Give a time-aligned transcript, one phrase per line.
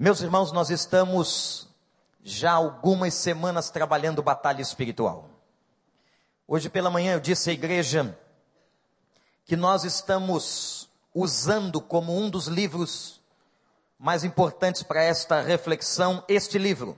[0.00, 1.68] Meus irmãos, nós estamos
[2.22, 5.28] já algumas semanas trabalhando batalha espiritual.
[6.46, 8.16] Hoje pela manhã eu disse à igreja
[9.44, 13.20] que nós estamos usando como um dos livros
[13.98, 16.96] mais importantes para esta reflexão este livro,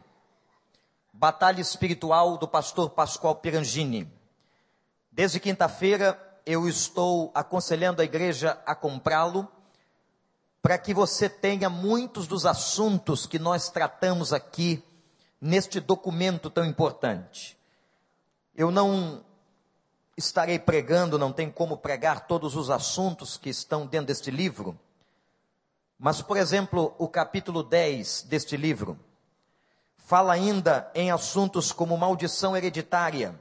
[1.11, 4.13] Batalha Espiritual do pastor Pascoal Pirangini.
[5.11, 9.51] Desde quinta-feira eu estou aconselhando a igreja a comprá-lo
[10.63, 14.83] para que você tenha muitos dos assuntos que nós tratamos aqui
[15.41, 17.59] neste documento tão importante.
[18.55, 19.25] Eu não
[20.17, 24.79] estarei pregando, não tem como pregar todos os assuntos que estão dentro deste livro,
[25.99, 28.99] mas, por exemplo, o capítulo 10 deste livro
[29.99, 33.39] fala ainda em assuntos como maldição hereditária,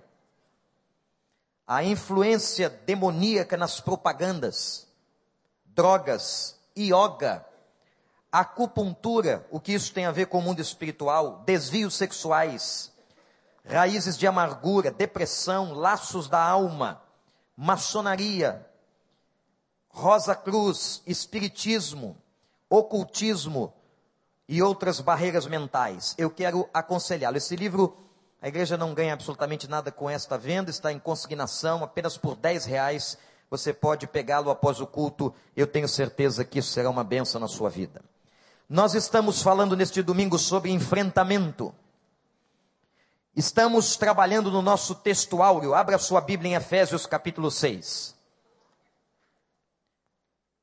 [1.66, 4.88] a influência demoníaca nas propagandas,
[5.66, 7.46] drogas, yoga,
[8.32, 12.92] acupuntura, o que isso tem a ver com o mundo espiritual, desvios sexuais,
[13.66, 17.02] raízes de amargura, depressão, laços da alma,
[17.56, 18.66] maçonaria,
[19.90, 22.16] Rosa Cruz, espiritismo,
[22.70, 23.74] ocultismo
[24.48, 26.16] e outras barreiras mentais.
[26.18, 27.38] Eu quero aconselhá-lo.
[27.38, 27.98] Esse livro,
[28.42, 32.66] a igreja não ganha absolutamente nada com esta venda, está em consignação apenas por 10
[32.66, 33.18] reais
[33.50, 37.48] você pode pegá-lo após o culto, eu tenho certeza que isso será uma benção na
[37.48, 38.02] sua vida.
[38.70, 41.74] Nós estamos falando neste domingo sobre enfrentamento.
[43.36, 45.74] Estamos trabalhando no nosso texto áureo.
[45.74, 48.16] Abra sua Bíblia em Efésios capítulo 6.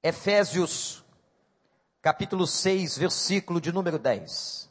[0.03, 1.05] Efésios
[2.00, 4.69] capítulo 6, versículo de número 10.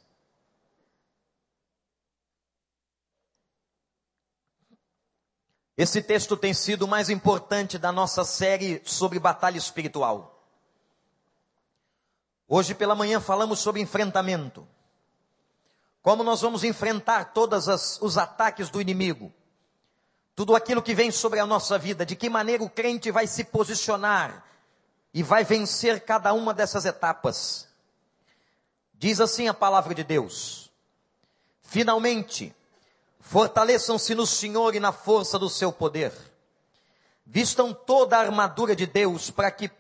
[5.77, 10.31] Esse texto tem sido o mais importante da nossa série sobre batalha espiritual.
[12.47, 14.65] Hoje pela manhã falamos sobre enfrentamento.
[16.01, 17.67] Como nós vamos enfrentar todos
[17.99, 19.33] os ataques do inimigo.
[20.35, 23.43] Tudo aquilo que vem sobre a nossa vida, de que maneira o crente vai se
[23.43, 24.45] posicionar
[25.13, 27.67] e vai vencer cada uma dessas etapas.
[28.93, 30.71] Diz assim a palavra de Deus:
[31.61, 32.53] Finalmente,
[33.27, 36.13] Fortaleçam-se no Senhor e na força do seu poder.
[37.25, 39.71] Vistam toda a armadura de Deus para que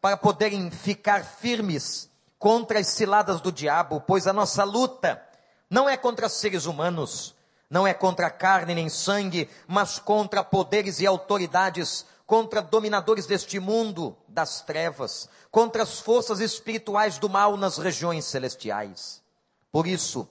[0.00, 5.22] para poderem ficar firmes contra as ciladas do diabo, pois a nossa luta
[5.70, 7.32] não é contra seres humanos,
[7.70, 14.16] não é contra carne nem sangue, mas contra poderes e autoridades, contra dominadores deste mundo
[14.26, 19.22] das trevas, contra as forças espirituais do mal nas regiões celestiais.
[19.70, 20.28] Por isso,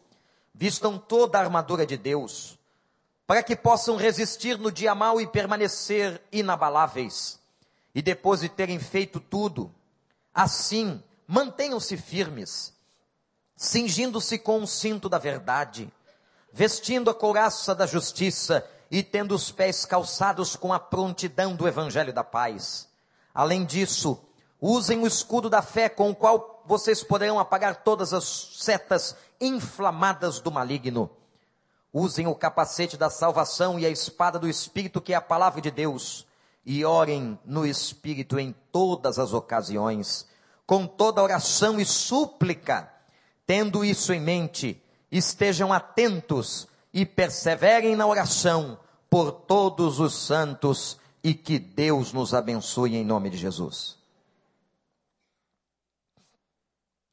[0.58, 2.58] vistam toda a armadura de Deus,
[3.28, 7.40] para que possam resistir no dia mau e permanecer inabaláveis.
[7.94, 9.72] E depois de terem feito tudo,
[10.34, 12.74] assim, mantenham-se firmes,
[13.56, 15.92] cingindo-se com o cinto da verdade,
[16.52, 22.14] vestindo a couraça da justiça e tendo os pés calçados com a prontidão do evangelho
[22.14, 22.88] da paz.
[23.32, 24.20] Além disso,
[24.60, 28.26] usem o escudo da fé com o qual vocês poderão apagar todas as
[28.60, 31.10] setas inflamadas do maligno.
[31.94, 35.72] Usem o capacete da salvação e a espada do Espírito, que é a palavra de
[35.72, 36.28] Deus,
[36.66, 40.28] e orem no Espírito em todas as ocasiões,
[40.66, 42.92] com toda oração e súplica.
[43.46, 44.82] Tendo isso em mente,
[45.12, 48.78] estejam atentos e perseverem na oração
[49.10, 53.97] por todos os santos e que Deus nos abençoe em nome de Jesus.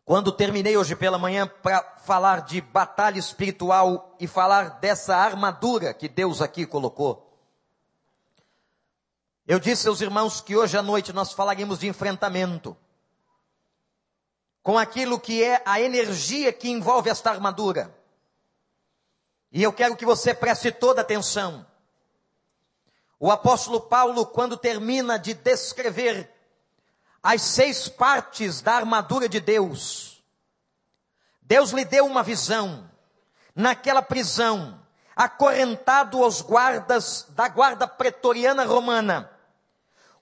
[0.05, 6.09] Quando terminei hoje pela manhã para falar de batalha espiritual e falar dessa armadura que
[6.09, 7.25] Deus aqui colocou,
[9.47, 12.77] eu disse aos irmãos que hoje à noite nós falaremos de enfrentamento
[14.63, 17.95] com aquilo que é a energia que envolve esta armadura.
[19.53, 21.67] E eu quero que você preste toda atenção.
[23.21, 26.34] O apóstolo Paulo, quando termina de descrever
[27.25, 30.23] as seis partes da armadura de Deus.
[31.41, 32.91] Deus lhe deu uma visão
[33.55, 34.79] naquela prisão,
[35.17, 39.31] acorrentado aos guardas da guarda pretoriana romana.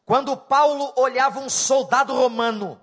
[0.07, 2.81] Quando Paulo olhava um soldado romano,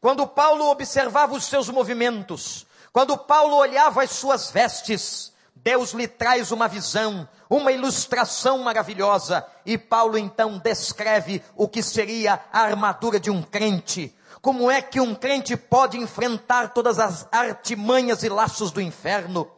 [0.00, 6.52] quando Paulo observava os seus movimentos, quando Paulo olhava as suas vestes, Deus lhe traz
[6.52, 13.30] uma visão, uma ilustração maravilhosa, e Paulo então descreve o que seria a armadura de
[13.30, 14.16] um crente.
[14.40, 19.50] Como é que um crente pode enfrentar todas as artimanhas e laços do inferno?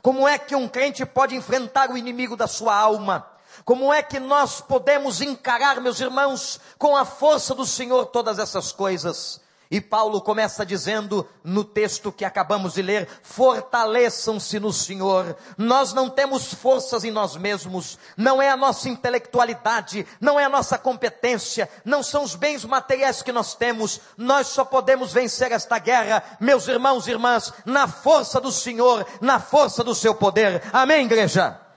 [0.00, 3.26] Como é que um crente pode enfrentar o inimigo da sua alma?
[3.64, 8.70] Como é que nós podemos encarar, meus irmãos, com a força do Senhor todas essas
[8.70, 9.40] coisas?
[9.70, 15.36] E Paulo começa dizendo no texto que acabamos de ler: fortaleçam-se no Senhor.
[15.58, 20.48] Nós não temos forças em nós mesmos, não é a nossa intelectualidade, não é a
[20.48, 24.00] nossa competência, não são os bens materiais que nós temos.
[24.16, 29.38] Nós só podemos vencer esta guerra, meus irmãos e irmãs, na força do Senhor, na
[29.38, 30.62] força do seu poder.
[30.72, 31.67] Amém, igreja?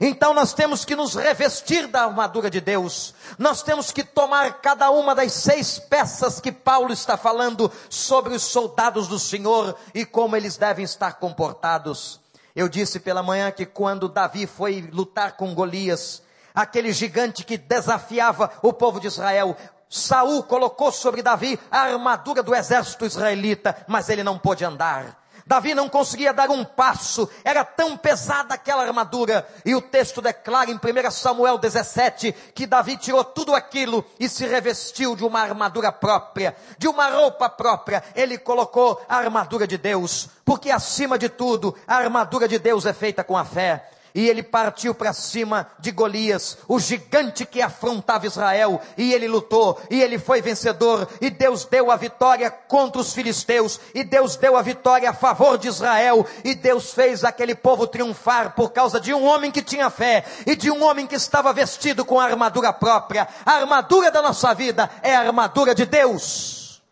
[0.00, 3.14] Então nós temos que nos revestir da armadura de Deus.
[3.38, 8.42] Nós temos que tomar cada uma das seis peças que Paulo está falando sobre os
[8.42, 12.20] soldados do Senhor e como eles devem estar comportados.
[12.54, 16.22] Eu disse pela manhã que quando Davi foi lutar com Golias,
[16.54, 19.56] aquele gigante que desafiava o povo de Israel,
[19.88, 25.21] Saul colocou sobre Davi a armadura do exército israelita, mas ele não pôde andar.
[25.52, 29.46] Davi não conseguia dar um passo, era tão pesada aquela armadura.
[29.66, 34.46] E o texto declara em 1 Samuel 17 que Davi tirou tudo aquilo e se
[34.46, 38.02] revestiu de uma armadura própria, de uma roupa própria.
[38.14, 42.94] Ele colocou a armadura de Deus, porque acima de tudo, a armadura de Deus é
[42.94, 48.26] feita com a fé e ele partiu para cima de Golias, o gigante que afrontava
[48.26, 53.12] Israel, e ele lutou, e ele foi vencedor, e Deus deu a vitória contra os
[53.12, 57.86] filisteus, e Deus deu a vitória a favor de Israel, e Deus fez aquele povo
[57.86, 61.52] triunfar por causa de um homem que tinha fé, e de um homem que estava
[61.52, 63.28] vestido com a armadura própria.
[63.44, 66.82] A armadura da nossa vida é a armadura de Deus.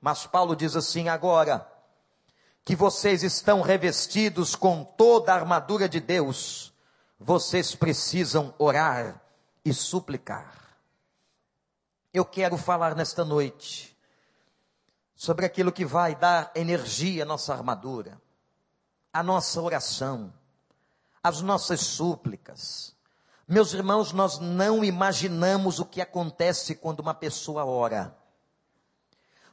[0.00, 1.69] Mas Paulo diz assim agora,
[2.64, 6.72] que vocês estão revestidos com toda a armadura de Deus,
[7.18, 9.20] vocês precisam orar
[9.64, 10.78] e suplicar.
[12.12, 13.96] Eu quero falar nesta noite
[15.14, 18.20] sobre aquilo que vai dar energia à nossa armadura,
[19.12, 20.32] a nossa oração,
[21.22, 22.96] as nossas súplicas.
[23.46, 28.16] Meus irmãos, nós não imaginamos o que acontece quando uma pessoa ora.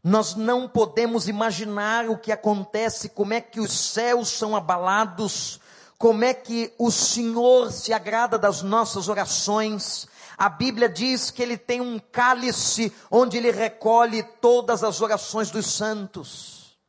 [0.08, 5.60] Nós não podemos imaginar o que acontece, como é que os céus são abalados,
[5.98, 10.08] como é que o Senhor se agrada das nossas orações.
[10.38, 15.66] A Bíblia diz que ele tem um cálice onde ele recolhe todas as orações dos
[15.66, 16.80] santos.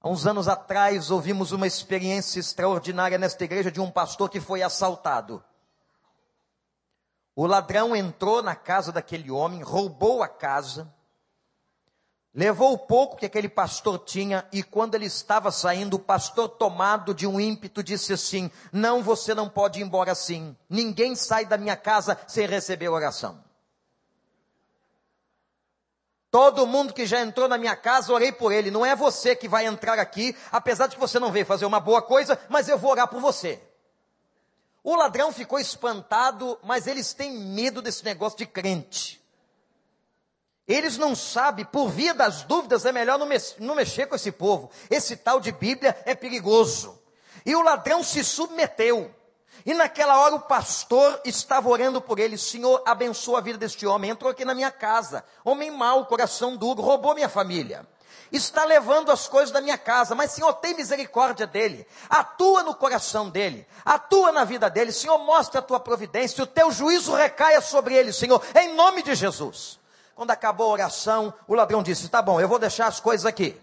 [0.00, 4.64] Há uns anos atrás ouvimos uma experiência extraordinária nesta igreja de um pastor que foi
[4.64, 5.40] assaltado.
[7.36, 10.92] O ladrão entrou na casa daquele homem, roubou a casa,
[12.36, 17.14] Levou o pouco que aquele pastor tinha e quando ele estava saindo, o pastor tomado
[17.14, 20.54] de um ímpeto disse assim: Não, você não pode ir embora assim.
[20.68, 23.42] Ninguém sai da minha casa sem receber oração.
[26.30, 28.70] Todo mundo que já entrou na minha casa, orei por ele.
[28.70, 31.80] Não é você que vai entrar aqui, apesar de que você não veio fazer uma
[31.80, 33.58] boa coisa, mas eu vou orar por você.
[34.84, 39.15] O ladrão ficou espantado, mas eles têm medo desse negócio de crente.
[40.68, 43.28] Eles não sabem, por via das dúvidas, é melhor não,
[43.58, 44.70] não mexer com esse povo.
[44.90, 46.98] Esse tal de Bíblia é perigoso.
[47.44, 49.14] E o ladrão se submeteu.
[49.64, 54.10] E naquela hora o pastor estava orando por ele, Senhor, abençoa a vida deste homem,
[54.10, 57.86] entrou aqui na minha casa, homem mau, coração duro, roubou minha família.
[58.30, 63.30] Está levando as coisas da minha casa, mas Senhor, tem misericórdia dele, atua no coração
[63.30, 67.94] dele, atua na vida dele, Senhor, mostra a tua providência, o teu juízo recaia sobre
[67.94, 69.78] ele, Senhor, em nome de Jesus.
[70.16, 73.54] Quando acabou a oração, o ladrão disse: Tá bom, eu vou deixar as coisas aqui.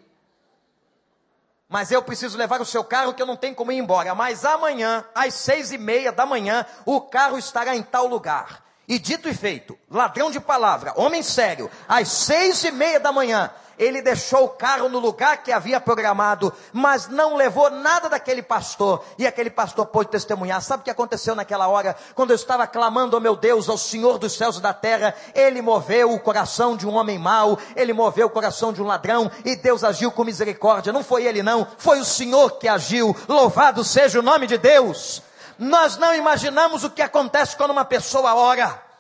[1.68, 4.14] Mas eu preciso levar o seu carro que eu não tenho como ir embora.
[4.14, 8.64] Mas amanhã, às seis e meia da manhã, o carro estará em tal lugar.
[8.88, 13.50] E dito e feito, ladrão de palavra, homem sério, às seis e meia da manhã,
[13.78, 19.04] ele deixou o carro no lugar que havia programado, mas não levou nada daquele pastor,
[19.18, 20.62] e aquele pastor pôde testemunhar.
[20.62, 21.96] Sabe o que aconteceu naquela hora?
[22.16, 25.62] Quando eu estava clamando, oh meu Deus, ao Senhor dos céus e da terra, ele
[25.62, 29.56] moveu o coração de um homem mau, ele moveu o coração de um ladrão, e
[29.56, 30.94] Deus agiu com misericórdia.
[30.94, 33.16] Não foi ele não, foi o Senhor que agiu.
[33.28, 35.22] Louvado seja o nome de Deus.
[35.58, 38.93] Nós não imaginamos o que acontece quando uma pessoa ora.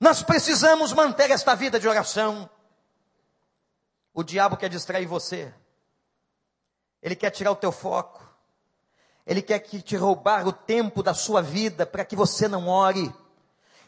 [0.00, 2.48] Nós precisamos manter esta vida de oração.
[4.14, 5.52] O diabo quer distrair você.
[7.02, 8.26] Ele quer tirar o teu foco.
[9.26, 13.12] Ele quer que te roubar o tempo da sua vida para que você não ore.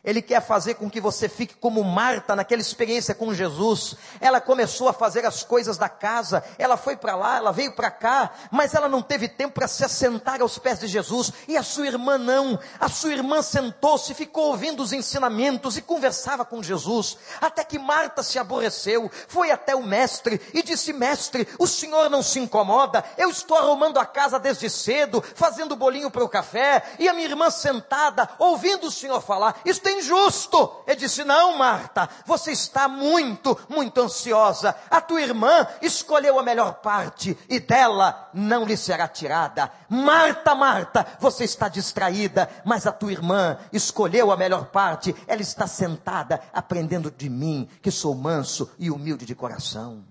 [0.03, 3.97] Ele quer fazer com que você fique como Marta naquela experiência com Jesus.
[4.21, 7.91] Ela começou a fazer as coisas da casa, ela foi para lá, ela veio para
[7.91, 11.33] cá, mas ela não teve tempo para se assentar aos pés de Jesus.
[11.47, 12.59] E a sua irmã não.
[12.79, 17.19] A sua irmã sentou-se, ficou ouvindo os ensinamentos e conversava com Jesus.
[17.41, 22.23] Até que Marta se aborreceu, foi até o mestre e disse: Mestre, o senhor não
[22.23, 23.05] se incomoda?
[23.19, 27.29] Eu estou arrumando a casa desde cedo, fazendo bolinho para o café, e a minha
[27.29, 29.61] irmã sentada, ouvindo o senhor falar.
[29.65, 30.83] Isso injusto.
[30.87, 34.75] Ele disse: Não, Marta, você está muito, muito ansiosa.
[34.91, 39.71] A tua irmã escolheu a melhor parte e dela não lhe será tirada.
[39.89, 45.15] Marta, Marta, você está distraída, mas a tua irmã escolheu a melhor parte.
[45.27, 50.10] Ela está sentada aprendendo de mim, que sou manso e humilde de coração.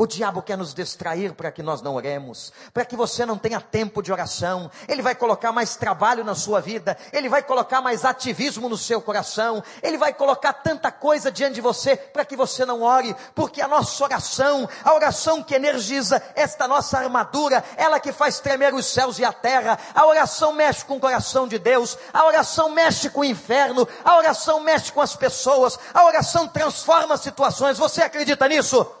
[0.00, 3.60] O diabo quer nos distrair para que nós não oremos, para que você não tenha
[3.60, 4.70] tempo de oração.
[4.88, 9.02] Ele vai colocar mais trabalho na sua vida, ele vai colocar mais ativismo no seu
[9.02, 13.60] coração, ele vai colocar tanta coisa diante de você para que você não ore, porque
[13.60, 18.86] a nossa oração, a oração que energiza esta nossa armadura, ela que faz tremer os
[18.86, 23.10] céus e a terra, a oração mexe com o coração de Deus, a oração mexe
[23.10, 27.76] com o inferno, a oração mexe com as pessoas, a oração transforma situações.
[27.76, 28.99] Você acredita nisso?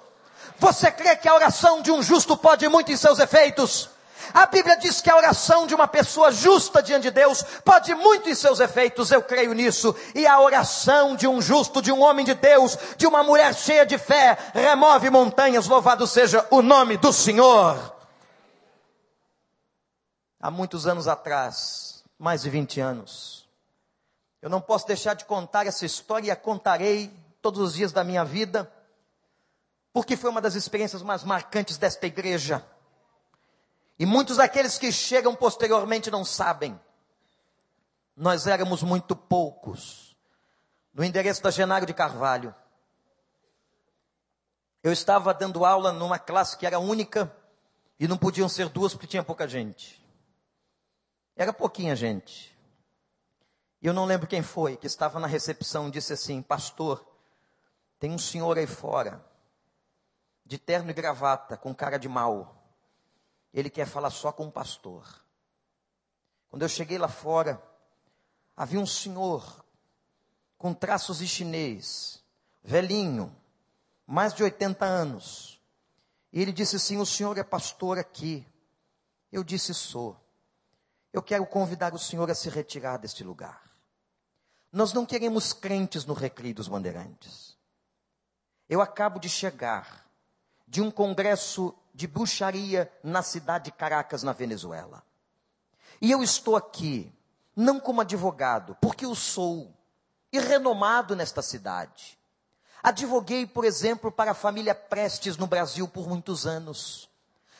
[0.60, 3.88] Você crê que a oração de um justo pode muito em seus efeitos?
[4.34, 8.28] A Bíblia diz que a oração de uma pessoa justa diante de Deus pode muito
[8.28, 9.96] em seus efeitos, eu creio nisso.
[10.14, 13.86] E a oração de um justo, de um homem de Deus, de uma mulher cheia
[13.86, 17.96] de fé, remove montanhas, louvado seja o nome do Senhor.
[20.38, 23.48] Há muitos anos atrás, mais de 20 anos,
[24.42, 28.04] eu não posso deixar de contar essa história e a contarei todos os dias da
[28.04, 28.70] minha vida
[29.92, 32.64] porque foi uma das experiências mais marcantes desta igreja.
[33.98, 36.80] E muitos daqueles que chegam posteriormente não sabem.
[38.16, 40.16] Nós éramos muito poucos.
[40.94, 42.54] No endereço da Genário de Carvalho.
[44.82, 47.34] Eu estava dando aula numa classe que era única
[47.98, 50.02] e não podiam ser duas porque tinha pouca gente.
[51.36, 52.56] Era pouquinha gente.
[53.82, 57.04] E eu não lembro quem foi que estava na recepção e disse assim: Pastor,
[57.98, 59.29] tem um senhor aí fora
[60.50, 62.60] de terno e gravata, com cara de mal.
[63.54, 65.06] Ele quer falar só com o pastor.
[66.48, 67.62] Quando eu cheguei lá fora,
[68.56, 69.64] havia um senhor
[70.58, 72.20] com traços de chinês,
[72.64, 73.32] velhinho,
[74.04, 75.62] mais de 80 anos.
[76.32, 78.44] E ele disse assim: O senhor é pastor aqui.
[79.30, 80.16] Eu disse: Sou.
[81.12, 83.70] Eu quero convidar o senhor a se retirar deste lugar.
[84.72, 87.56] Nós não queremos crentes no recreio dos bandeirantes.
[88.68, 90.09] Eu acabo de chegar
[90.70, 95.02] de um congresso de bruxaria na cidade de Caracas, na Venezuela.
[96.00, 97.12] E eu estou aqui,
[97.56, 99.74] não como advogado, porque eu sou,
[100.32, 102.16] e renomado nesta cidade.
[102.80, 107.10] Advoguei, por exemplo, para a família Prestes no Brasil por muitos anos.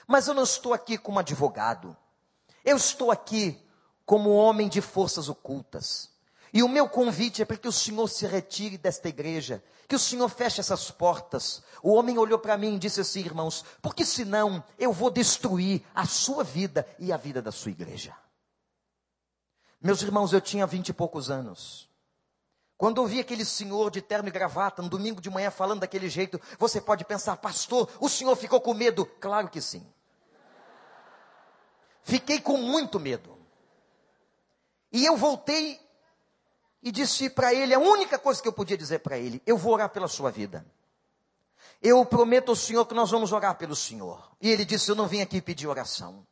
[0.07, 1.97] Mas eu não estou aqui como advogado.
[2.65, 3.61] Eu estou aqui
[4.07, 6.09] como homem de forças ocultas.
[6.53, 9.99] E o meu convite é para que o Senhor se retire desta igreja, que o
[9.99, 11.63] Senhor feche essas portas.
[11.83, 16.07] O homem olhou para mim e disse assim, irmãos, porque senão eu vou destruir a
[16.07, 18.17] sua vida e a vida da sua igreja.
[19.81, 21.89] Meus irmãos, eu tinha vinte e poucos anos.
[22.77, 26.41] Quando ouvi aquele senhor de terno e gravata, no domingo de manhã, falando daquele jeito,
[26.59, 29.05] você pode pensar, pastor, o senhor ficou com medo?
[29.05, 29.87] Claro que sim.
[32.03, 33.39] Fiquei com muito medo.
[34.91, 35.79] E eu voltei
[36.83, 39.75] e disse para ele a única coisa que eu podia dizer para ele: eu vou
[39.75, 40.65] orar pela sua vida.
[41.83, 44.31] Eu prometo ao Senhor que nós vamos orar pelo Senhor.
[44.41, 46.27] E ele disse: Eu não vim aqui pedir oração.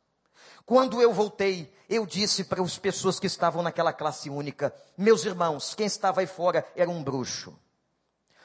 [0.65, 5.73] Quando eu voltei, eu disse para as pessoas que estavam naquela classe única: Meus irmãos,
[5.73, 7.57] quem estava aí fora era um bruxo.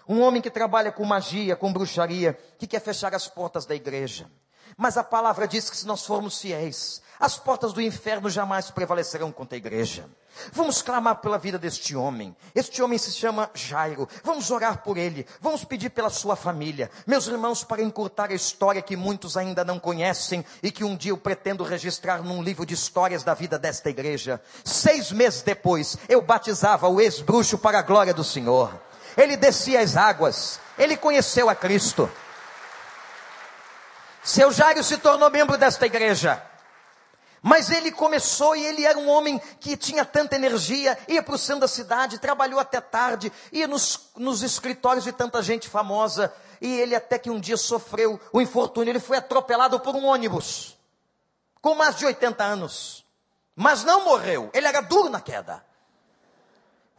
[0.08, 4.30] Um homem que trabalha com magia, com bruxaria, que quer fechar as portas da igreja.
[4.76, 9.30] Mas a palavra diz que se nós formos fiéis, as portas do inferno jamais prevalecerão
[9.30, 10.08] contra a igreja.
[10.53, 12.35] Vamos clamar pela vida deste homem.
[12.55, 14.09] Este homem se chama Jairo.
[14.23, 15.26] Vamos orar por ele.
[15.41, 16.91] Vamos pedir pela sua família.
[17.07, 21.12] Meus irmãos, para encurtar a história que muitos ainda não conhecem e que um dia
[21.12, 24.41] eu pretendo registrar num livro de histórias da vida desta igreja.
[24.64, 28.73] Seis meses depois, eu batizava o ex-bruxo para a glória do Senhor.
[29.17, 30.61] Ele descia as águas.
[30.79, 32.11] Ele conheceu a Cristo.
[34.23, 36.43] Seu Jairo se tornou membro desta igreja.
[37.47, 41.39] Mas ele começou e ele era um homem que tinha tanta energia, ia para o
[41.39, 46.33] centro da cidade, trabalhou até tarde, ia nos, nos escritórios de tanta gente famosa.
[46.59, 50.79] E ele até que um dia sofreu o infortúnio, ele foi atropelado por um ônibus,
[51.61, 53.05] com mais de 80 anos.
[53.55, 55.63] Mas não morreu, ele era duro na queda.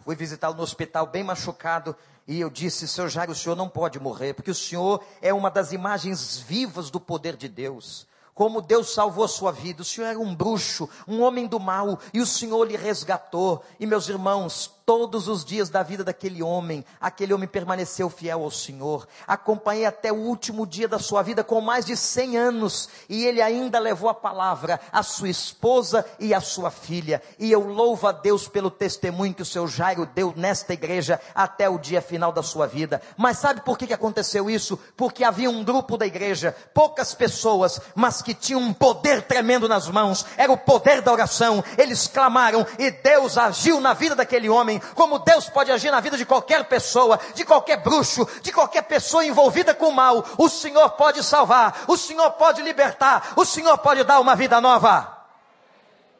[0.01, 1.97] Fui visitá-lo no hospital bem machucado
[2.27, 5.49] e eu disse, seu Jairo, o senhor não pode morrer, porque o senhor é uma
[5.49, 9.81] das imagens vivas do poder de Deus como Deus salvou a sua vida.
[9.81, 13.63] O Senhor era um bruxo, um homem do mal, e o Senhor lhe resgatou.
[13.79, 16.85] E meus irmãos, todos os dias da vida daquele homem.
[17.01, 19.07] Aquele homem permaneceu fiel ao Senhor.
[19.25, 23.41] Acompanhei até o último dia da sua vida com mais de 100 anos e ele
[23.41, 27.21] ainda levou a palavra à sua esposa e à sua filha.
[27.39, 31.67] E eu louvo a Deus pelo testemunho que o seu Jairo deu nesta igreja até
[31.67, 33.01] o dia final da sua vida.
[33.17, 34.77] Mas sabe por que, aconteceu isso?
[34.95, 39.89] Porque havia um grupo da igreja, poucas pessoas, mas que tinham um poder tremendo nas
[39.89, 40.25] mãos.
[40.37, 41.63] Era o poder da oração.
[41.77, 46.17] Eles clamaram e Deus agiu na vida daquele homem, como Deus pode agir na vida
[46.17, 50.25] de qualquer pessoa, de qualquer bruxo, de qualquer pessoa envolvida com o mal.
[50.37, 55.15] O Senhor pode salvar, o Senhor pode libertar, o Senhor pode dar uma vida nova.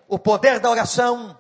[0.08, 1.40] O poder da oração.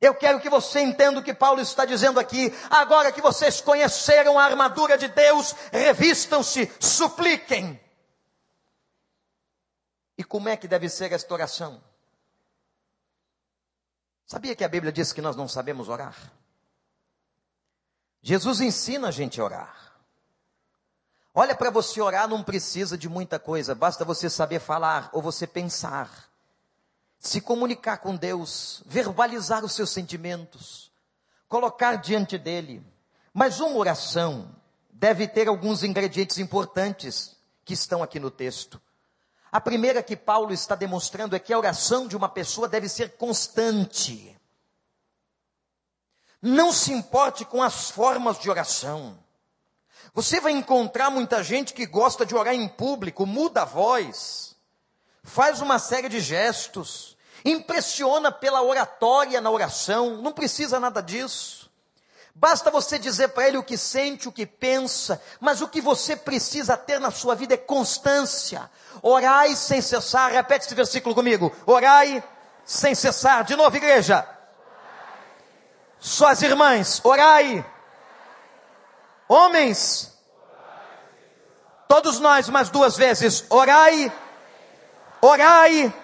[0.00, 2.54] Eu quero que você entenda o que Paulo está dizendo aqui.
[2.70, 7.80] Agora que vocês conheceram a armadura de Deus, revistam-se, supliquem.
[10.18, 11.82] E como é que deve ser esta oração?
[14.26, 16.16] Sabia que a Bíblia diz que nós não sabemos orar?
[18.20, 19.92] Jesus ensina a gente a orar.
[21.32, 25.46] Olha, para você orar não precisa de muita coisa, basta você saber falar ou você
[25.46, 26.28] pensar,
[27.18, 30.90] se comunicar com Deus, verbalizar os seus sentimentos,
[31.48, 32.84] colocar diante dele.
[33.32, 34.50] Mas uma oração
[34.90, 38.80] deve ter alguns ingredientes importantes que estão aqui no texto.
[39.56, 43.16] A primeira que Paulo está demonstrando é que a oração de uma pessoa deve ser
[43.16, 44.38] constante.
[46.42, 49.18] Não se importe com as formas de oração.
[50.12, 54.54] Você vai encontrar muita gente que gosta de orar em público, muda a voz,
[55.22, 61.65] faz uma série de gestos, impressiona pela oratória na oração, não precisa nada disso.
[62.38, 66.14] Basta você dizer para ele o que sente, o que pensa, mas o que você
[66.14, 68.70] precisa ter na sua vida é constância.
[69.00, 71.50] Orai sem cessar, repete esse versículo comigo.
[71.64, 72.22] Orai
[72.62, 73.42] sem cessar.
[73.42, 74.28] De novo, igreja.
[75.98, 77.64] Suas irmãs, orai.
[79.26, 80.14] Homens,
[81.88, 84.12] todos nós mais duas vezes, orai,
[85.22, 85.94] orai,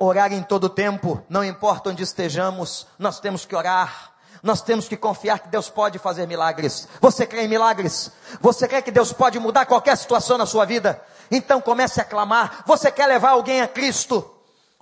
[0.00, 4.11] orar em todo tempo, não importa onde estejamos, nós temos que orar.
[4.42, 6.88] Nós temos que confiar que Deus pode fazer milagres.
[7.00, 8.10] Você crê em milagres?
[8.40, 11.00] Você crê que Deus pode mudar qualquer situação na sua vida?
[11.30, 12.64] Então comece a clamar.
[12.66, 14.31] Você quer levar alguém a Cristo?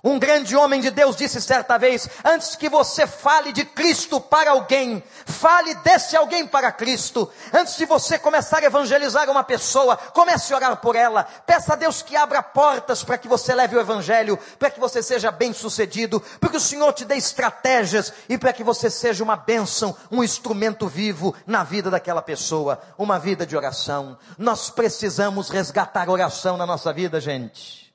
[0.03, 4.51] Um grande homem de Deus disse certa vez: antes que você fale de Cristo para
[4.51, 7.29] alguém, fale desse alguém para Cristo.
[7.53, 11.23] Antes de você começar a evangelizar uma pessoa, comece a orar por ela.
[11.23, 15.03] Peça a Deus que abra portas para que você leve o Evangelho, para que você
[15.03, 19.23] seja bem sucedido, para que o Senhor te dê estratégias e para que você seja
[19.23, 22.81] uma bênção, um instrumento vivo na vida daquela pessoa.
[22.97, 24.17] Uma vida de oração.
[24.35, 27.90] Nós precisamos resgatar oração na nossa vida, gente.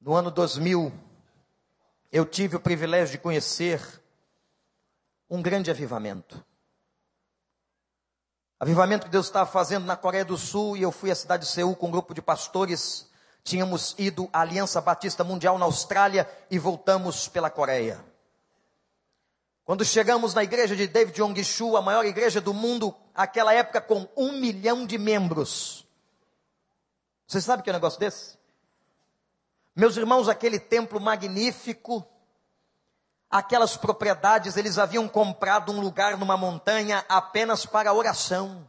[0.00, 0.92] No ano 2000,
[2.12, 3.80] eu tive o privilégio de conhecer
[5.28, 6.44] um grande avivamento.
[8.60, 11.50] Avivamento que Deus estava fazendo na Coreia do Sul e eu fui à cidade de
[11.50, 13.08] Seul com um grupo de pastores.
[13.42, 18.04] Tínhamos ido à Aliança Batista Mundial na Austrália e voltamos pela Coreia.
[19.64, 24.08] Quando chegamos na igreja de David Yong-Shu, a maior igreja do mundo, aquela época com
[24.16, 25.86] um milhão de membros.
[27.26, 28.37] Você sabe que é um negócio desse?
[29.78, 32.04] Meus irmãos, aquele templo magnífico,
[33.30, 38.68] aquelas propriedades, eles haviam comprado um lugar numa montanha apenas para oração.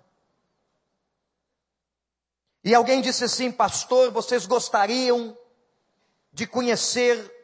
[2.63, 5.35] E alguém disse assim, pastor, vocês gostariam
[6.31, 7.35] de conhecer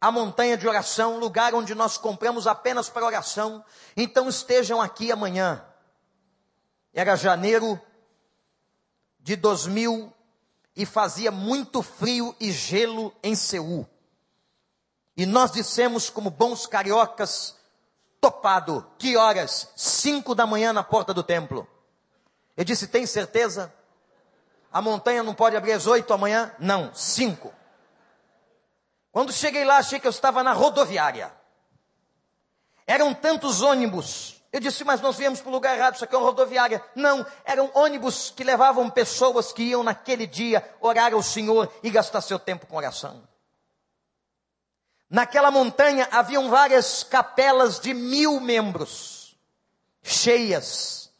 [0.00, 3.64] a montanha de oração, lugar onde nós compramos apenas para oração,
[3.96, 5.66] então estejam aqui amanhã.
[6.94, 7.80] Era janeiro
[9.18, 10.21] de 2000
[10.74, 13.86] e fazia muito frio e gelo em Seul.
[15.16, 17.56] E nós dissemos, como bons cariocas,
[18.20, 19.68] topado, que horas?
[19.76, 21.68] Cinco da manhã na porta do templo.
[22.56, 23.72] Eu disse, tem certeza?
[24.72, 26.54] A montanha não pode abrir às oito amanhã?
[26.58, 27.52] Não, cinco.
[29.10, 31.30] Quando cheguei lá, achei que eu estava na rodoviária.
[32.86, 36.18] Eram tantos ônibus eu disse, mas nós viemos para o lugar errado, isso aqui é
[36.18, 36.84] uma rodoviária.
[36.94, 42.20] Não, eram ônibus que levavam pessoas que iam naquele dia orar ao Senhor e gastar
[42.20, 43.26] seu tempo com oração.
[45.08, 49.38] Naquela montanha haviam várias capelas de mil membros,
[50.02, 51.10] cheias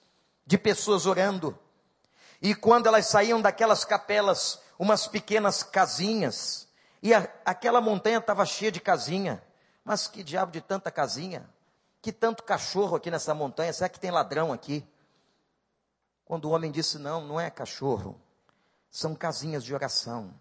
[0.46, 1.58] de pessoas orando.
[2.40, 6.68] E quando elas saíam daquelas capelas, umas pequenas casinhas,
[7.02, 9.42] e a, aquela montanha estava cheia de casinha.
[9.82, 11.48] Mas que diabo de tanta casinha?
[12.02, 13.72] Que tanto cachorro aqui nessa montanha?
[13.72, 14.84] Será que tem ladrão aqui?
[16.24, 18.20] Quando o homem disse: Não, não é cachorro,
[18.90, 20.34] são casinhas de oração.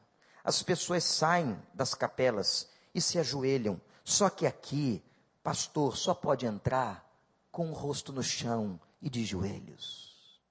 [0.43, 3.79] As pessoas saem das capelas e se ajoelham.
[4.03, 5.03] Só que aqui
[5.43, 7.07] pastor só pode entrar
[7.51, 10.41] com o rosto no chão e de joelhos.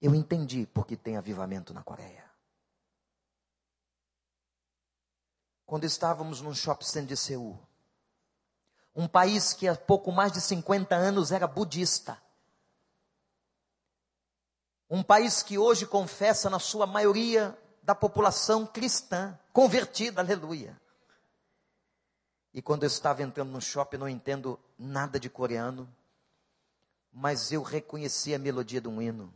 [0.00, 2.24] Eu entendi porque tem avivamento na Coreia.
[5.66, 7.58] Quando estávamos num shopping center de Seul,
[8.94, 12.20] um país que há pouco mais de 50 anos era budista.
[14.88, 20.80] Um país que hoje confessa na sua maioria da população cristã, convertida, aleluia.
[22.52, 25.92] E quando eu estava entrando no shopping, não entendo nada de coreano,
[27.12, 29.34] mas eu reconheci a melodia de um hino.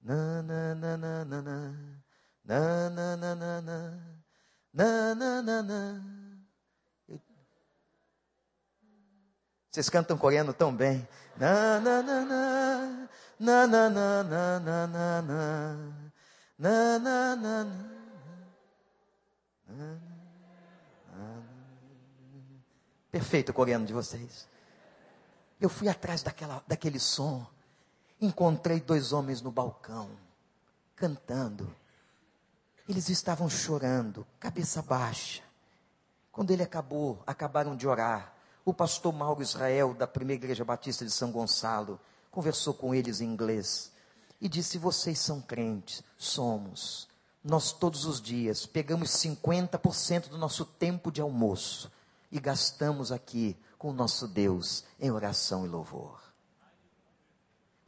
[0.00, 1.50] Na, na, na, na, na, na,
[2.44, 3.64] na, na, na, na,
[4.72, 6.21] na, na, na, na.
[9.72, 11.08] Vocês cantam coreano tão bem.
[11.34, 13.06] Na, na, na, na,
[13.40, 15.22] na, na, na, na, na, na,
[16.58, 17.92] na, na, na, na.
[23.10, 24.46] Perfeito o coreano de vocês.
[25.58, 27.46] Eu fui atrás daquela, daquele som.
[28.20, 30.10] Encontrei dois homens no balcão,
[30.94, 31.74] cantando.
[32.86, 35.42] Eles estavam chorando, cabeça baixa.
[36.30, 38.34] Quando ele acabou, acabaram de orar.
[38.64, 41.98] O pastor Mauro Israel, da primeira igreja batista de São Gonçalo,
[42.30, 43.90] conversou com eles em inglês
[44.40, 46.02] e disse: Vocês são crentes?
[46.16, 47.08] Somos.
[47.42, 51.90] Nós todos os dias pegamos 50% do nosso tempo de almoço
[52.30, 56.22] e gastamos aqui com o nosso Deus em oração e louvor.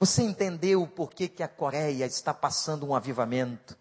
[0.00, 3.78] Você entendeu por que, que a Coreia está passando um avivamento?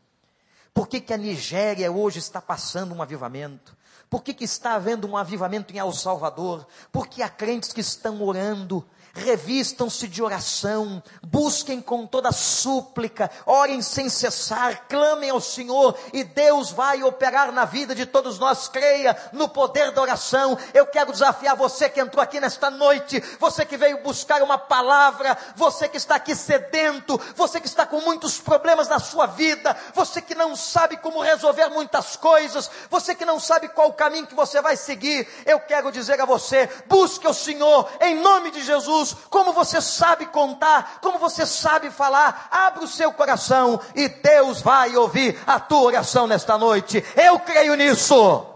[0.74, 3.76] Por que, que a Nigéria hoje está passando um avivamento?
[4.14, 6.68] Por que, que está havendo um avivamento em El Salvador?
[6.92, 14.10] Porque há crentes que estão orando, revistam-se de oração, busquem com toda súplica, orem sem
[14.10, 18.68] cessar, clamem ao Senhor e Deus vai operar na vida de todos nós.
[18.68, 20.58] Creia no poder da oração.
[20.74, 25.38] Eu quero desafiar você que entrou aqui nesta noite, você que veio buscar uma palavra,
[25.56, 30.22] você que está aqui sedento, você que está com muitos problemas na sua vida, você
[30.22, 34.34] que não sabe como resolver muitas coisas, você que não sabe qual o caminho que
[34.34, 35.28] você vai seguir.
[35.46, 39.82] Eu quero dizer a você: busque o Senhor em nome de Jesus Jesus, como você
[39.82, 45.60] sabe contar, como você sabe falar, abre o seu coração e Deus vai ouvir a
[45.60, 47.04] tua oração nesta noite.
[47.16, 48.48] Eu creio nisso.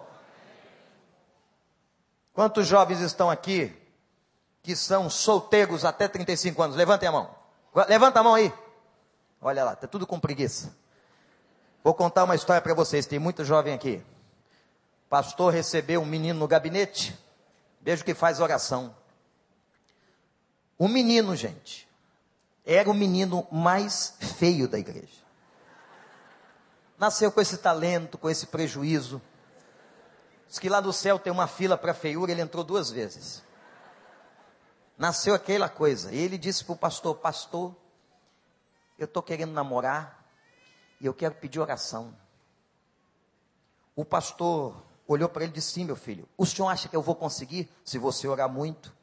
[2.33, 3.75] Quantos jovens estão aqui
[4.63, 6.75] que são solteiros até 35 anos?
[6.75, 7.29] Levantem a mão.
[7.87, 8.53] Levanta a mão aí.
[9.41, 10.75] Olha lá, está tudo com preguiça.
[11.83, 13.05] Vou contar uma história para vocês.
[13.05, 14.03] Tem muito jovem aqui.
[15.09, 17.17] Pastor recebeu um menino no gabinete.
[17.81, 18.93] Veja o que faz oração.
[20.77, 21.87] O menino, gente,
[22.65, 25.25] era o menino mais feio da igreja.
[26.97, 29.21] Nasceu com esse talento, com esse prejuízo.
[30.47, 33.43] Diz que lá do céu tem uma fila para feiura, ele entrou duas vezes.
[34.97, 36.11] Nasceu aquela coisa.
[36.11, 37.75] E ele disse para o pastor: Pastor,
[38.97, 40.25] eu estou querendo namorar
[40.99, 42.15] e eu quero pedir oração.
[43.95, 47.01] O pastor olhou para ele e disse: Sim, meu filho, o senhor acha que eu
[47.01, 48.96] vou conseguir se você orar muito?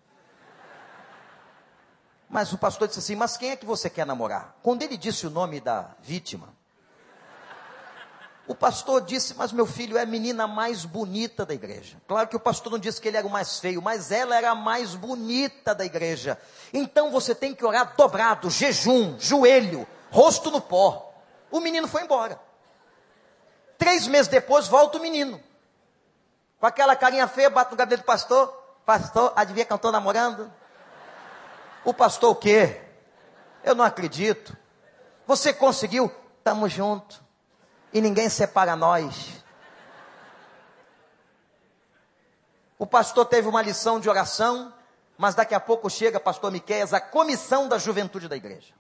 [2.35, 4.57] Mas o pastor disse assim: Mas quem é que você quer namorar?
[4.61, 6.53] Quando ele disse o nome da vítima,
[8.45, 11.97] o pastor disse: Mas meu filho é a menina mais bonita da igreja.
[12.09, 14.51] Claro que o pastor não disse que ele era o mais feio, mas ela era
[14.51, 16.37] a mais bonita da igreja.
[16.73, 21.15] Então você tem que orar dobrado, jejum, joelho, rosto no pó.
[21.53, 22.41] O menino foi embora.
[23.79, 25.41] Três meses depois, volta o menino.
[26.59, 28.49] Com aquela carinha feia, bate no gabinete do pastor.
[28.85, 30.53] Pastor, adivinha que eu estou namorando?
[31.85, 32.81] O pastor o quê?
[33.63, 34.57] Eu não acredito.
[35.27, 36.11] Você conseguiu?
[36.43, 37.23] Tamo junto.
[37.93, 39.43] E ninguém separa nós.
[42.79, 44.73] O pastor teve uma lição de oração,
[45.17, 48.75] mas daqui a pouco chega, pastor Miqueias, a comissão da juventude da igreja.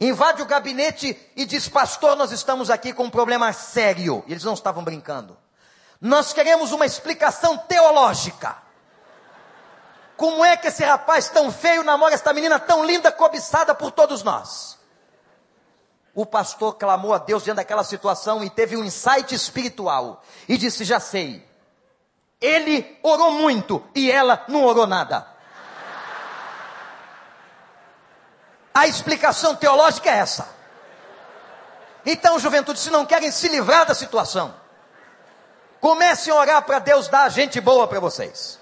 [0.00, 4.24] Invade o gabinete e diz: Pastor, nós estamos aqui com um problema sério.
[4.26, 5.36] E eles não estavam brincando.
[6.00, 8.56] Nós queremos uma explicação teológica.
[10.20, 14.22] Como é que esse rapaz tão feio namora esta menina tão linda, cobiçada por todos
[14.22, 14.78] nós?
[16.14, 20.84] O pastor clamou a Deus diante daquela situação e teve um insight espiritual e disse:
[20.84, 21.42] Já sei.
[22.38, 25.26] Ele orou muito e ela não orou nada.
[28.74, 30.46] A explicação teológica é essa.
[32.04, 34.54] Então, juventude, se não querem se livrar da situação,
[35.80, 38.59] comecem a orar para Deus dar gente boa para vocês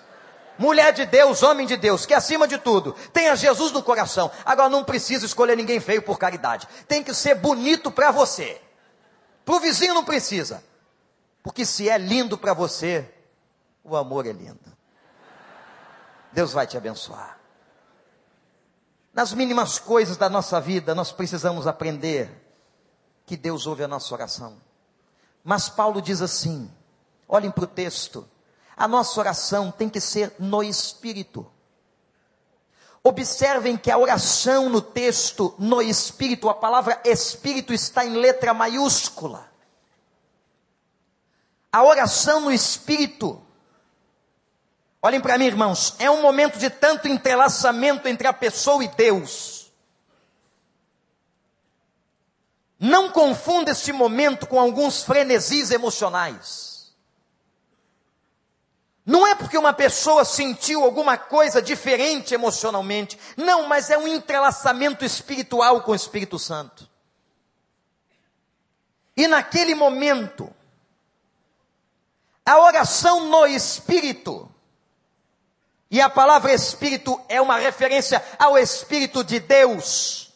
[0.59, 4.31] mulher de Deus, homem de Deus, que acima de tudo tenha Jesus no coração.
[4.45, 6.69] Agora não precisa escolher ninguém feio por caridade.
[6.87, 8.61] Tem que ser bonito para você.
[9.45, 10.63] Para o vizinho não precisa.
[11.43, 13.09] Porque se é lindo para você,
[13.83, 14.61] o amor é lindo.
[16.33, 17.39] Deus vai te abençoar.
[19.15, 22.31] Nas mínimas coisas da nossa vida, nós precisamos aprender
[23.27, 24.61] que Deus ouve a nossa oração.
[25.43, 26.71] Mas Paulo diz assim:
[27.27, 28.29] olhem para o texto,
[28.79, 31.45] a nossa oração tem que ser no espírito.
[33.03, 39.51] Observem que a oração no texto, no espírito, a palavra espírito está em letra maiúscula.
[41.73, 43.43] A oração no espírito,
[45.03, 49.73] olhem para mim, irmãos, é um momento de tanto entrelaçamento entre a pessoa e Deus.
[52.79, 56.68] Não confunda este momento com alguns frenesis emocionais.
[59.09, 63.19] Não é porque uma pessoa sentiu alguma coisa diferente emocionalmente.
[63.39, 66.87] Não, mas é um entrelaçamento espiritual com o Espírito Santo.
[69.17, 70.55] E naquele momento,
[72.45, 74.47] a oração no Espírito,
[75.91, 80.35] e a palavra Espírito é uma referência ao Espírito de Deus.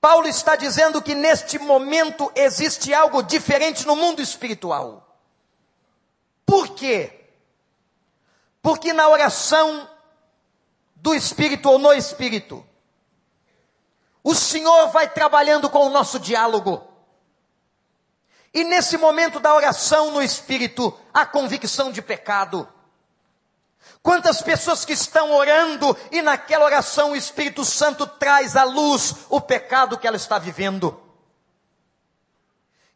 [0.00, 5.11] Paulo está dizendo que neste momento existe algo diferente no mundo espiritual.
[6.44, 7.28] Por quê?
[8.60, 9.88] Porque na oração
[10.94, 12.64] do Espírito ou no Espírito,
[14.22, 16.86] o Senhor vai trabalhando com o nosso diálogo.
[18.54, 22.68] E nesse momento da oração no Espírito, a convicção de pecado.
[24.00, 29.40] Quantas pessoas que estão orando e naquela oração o Espírito Santo traz à luz o
[29.40, 31.01] pecado que ela está vivendo.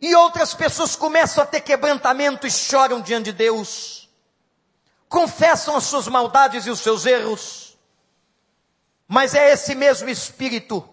[0.00, 4.08] E outras pessoas começam a ter quebrantamento e choram diante de Deus.
[5.08, 7.76] Confessam as suas maldades e os seus erros.
[9.08, 10.86] Mas é esse mesmo Espírito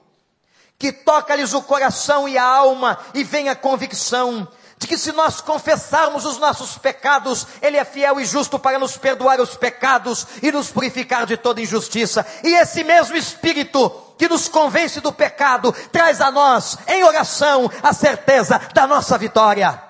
[0.77, 4.47] que toca-lhes o coração e a alma e vem a convicção
[4.84, 8.98] de que se nós confessarmos os nossos pecados, Ele é fiel e justo para nos
[8.98, 12.26] perdoar os pecados e nos purificar de toda injustiça.
[12.43, 17.93] E esse mesmo Espírito que nos convence do pecado, traz a nós, em oração, a
[17.93, 19.82] certeza da nossa vitória.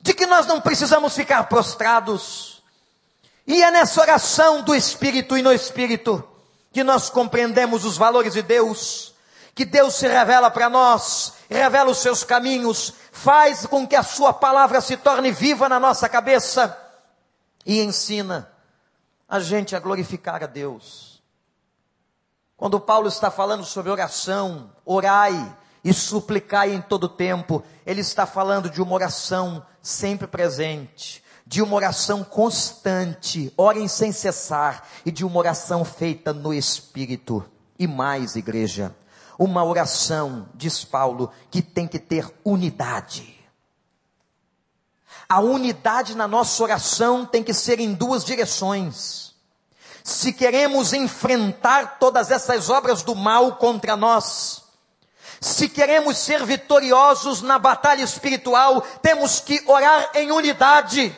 [0.00, 2.62] De que nós não precisamos ficar prostrados.
[3.46, 6.24] E é nessa oração do Espírito e no Espírito
[6.72, 9.09] que nós compreendemos os valores de Deus,
[9.60, 14.32] que Deus se revela para nós, revela os seus caminhos, faz com que a sua
[14.32, 16.74] palavra se torne viva na nossa cabeça
[17.66, 18.50] e ensina
[19.28, 21.22] a gente a glorificar a Deus.
[22.56, 28.70] Quando Paulo está falando sobre oração, orai e suplicai em todo tempo, ele está falando
[28.70, 35.38] de uma oração sempre presente, de uma oração constante, orem sem cessar, e de uma
[35.38, 37.44] oração feita no Espírito.
[37.78, 38.94] E mais, igreja,
[39.40, 43.40] uma oração, diz Paulo, que tem que ter unidade.
[45.28, 49.30] A unidade na nossa oração tem que ser em duas direções
[50.02, 54.64] se queremos enfrentar todas essas obras do mal contra nós,
[55.40, 61.16] se queremos ser vitoriosos na batalha espiritual, temos que orar em unidade.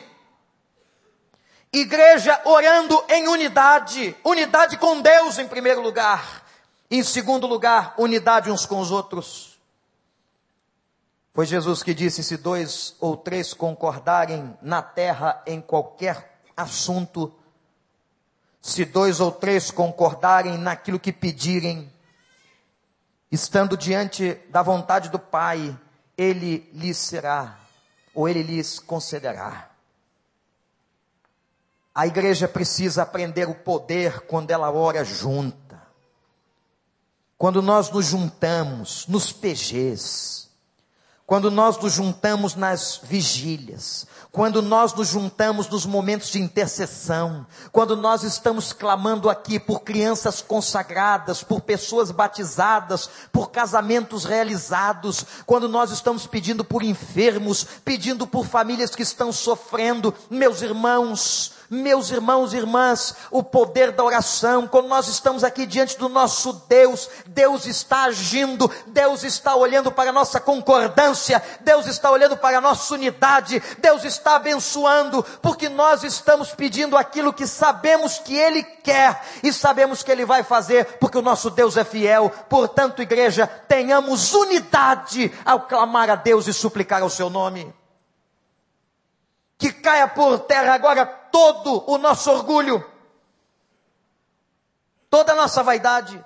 [1.71, 6.42] Igreja orando em unidade, unidade com Deus em primeiro lugar,
[6.93, 9.59] em segundo lugar, unidade uns com os outros.
[11.33, 17.33] Foi Jesus que disse: se dois ou três concordarem na terra em qualquer assunto,
[18.61, 21.91] se dois ou três concordarem naquilo que pedirem,
[23.31, 25.75] estando diante da vontade do Pai,
[26.15, 27.57] ele lhes será,
[28.13, 29.67] ou ele lhes concederá.
[31.95, 35.62] A igreja precisa aprender o poder quando ela ora junta.
[37.43, 40.47] Quando nós nos juntamos nos PGs,
[41.25, 47.97] quando nós nos juntamos nas vigílias, quando nós nos juntamos nos momentos de intercessão, quando
[47.97, 55.91] nós estamos clamando aqui por crianças consagradas, por pessoas batizadas, por casamentos realizados, quando nós
[55.91, 62.57] estamos pedindo por enfermos, pedindo por famílias que estão sofrendo, meus irmãos, meus irmãos e
[62.57, 68.03] irmãs, o poder da oração, quando nós estamos aqui diante do nosso Deus, Deus está
[68.03, 73.61] agindo, Deus está olhando para a nossa concordância, Deus está olhando para a nossa unidade,
[73.79, 80.03] Deus está abençoando, porque nós estamos pedindo aquilo que sabemos que Ele quer e sabemos
[80.03, 82.31] que Ele vai fazer, porque o nosso Deus é fiel.
[82.47, 87.73] Portanto, igreja, tenhamos unidade ao clamar a Deus e suplicar ao Seu nome
[89.63, 92.89] que caia por terra agora todo o nosso orgulho,
[95.09, 96.23] toda a nossa vaidade,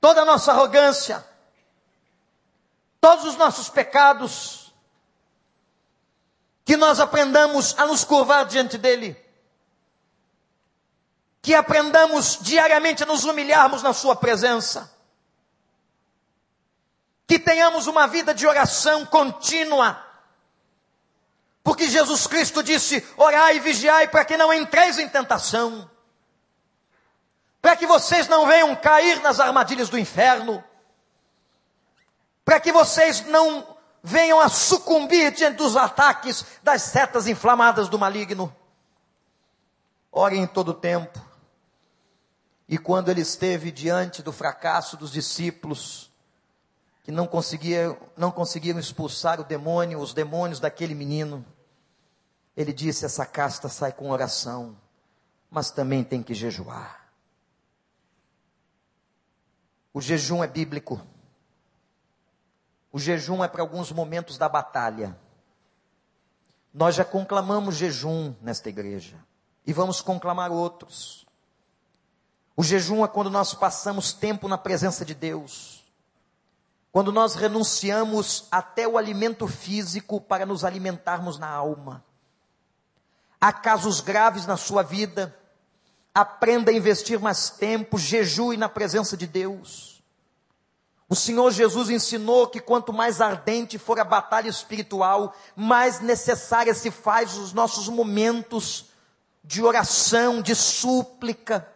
[0.00, 1.26] toda a nossa arrogância,
[3.00, 4.64] todos os nossos pecados,
[6.64, 9.22] Que nós aprendamos a nos curvar diante dEle.
[11.42, 14.90] Que aprendamos diariamente a nos humilharmos na Sua presença.
[17.26, 20.02] Que tenhamos uma vida de oração contínua.
[21.64, 25.90] Porque Jesus Cristo disse: orai e vigiai para que não entreis em tentação.
[27.60, 30.62] Para que vocês não venham cair nas armadilhas do inferno
[32.44, 38.54] para que vocês não venham a sucumbir diante dos ataques das setas inflamadas do maligno.
[40.12, 41.18] Orem em todo o tempo.
[42.68, 46.10] E quando ele esteve diante do fracasso dos discípulos,
[47.02, 51.44] que não conseguiam, não conseguiam expulsar o demônio, os demônios daquele menino,
[52.56, 54.76] ele disse: essa casta sai com oração,
[55.50, 57.08] mas também tem que jejuar.
[59.92, 61.00] O jejum é bíblico.
[62.92, 65.16] O jejum é para alguns momentos da batalha.
[66.72, 69.16] Nós já conclamamos jejum nesta igreja
[69.66, 71.24] e vamos conclamar outros.
[72.56, 75.84] O jejum é quando nós passamos tempo na presença de Deus.
[76.92, 82.04] Quando nós renunciamos até o alimento físico para nos alimentarmos na alma.
[83.44, 85.38] Há casos graves na sua vida.
[86.14, 90.02] Aprenda a investir mais tempo, jejue na presença de Deus.
[91.10, 96.90] O Senhor Jesus ensinou que quanto mais ardente for a batalha espiritual, mais necessária se
[96.90, 98.86] faz os nossos momentos
[99.44, 101.68] de oração, de súplica,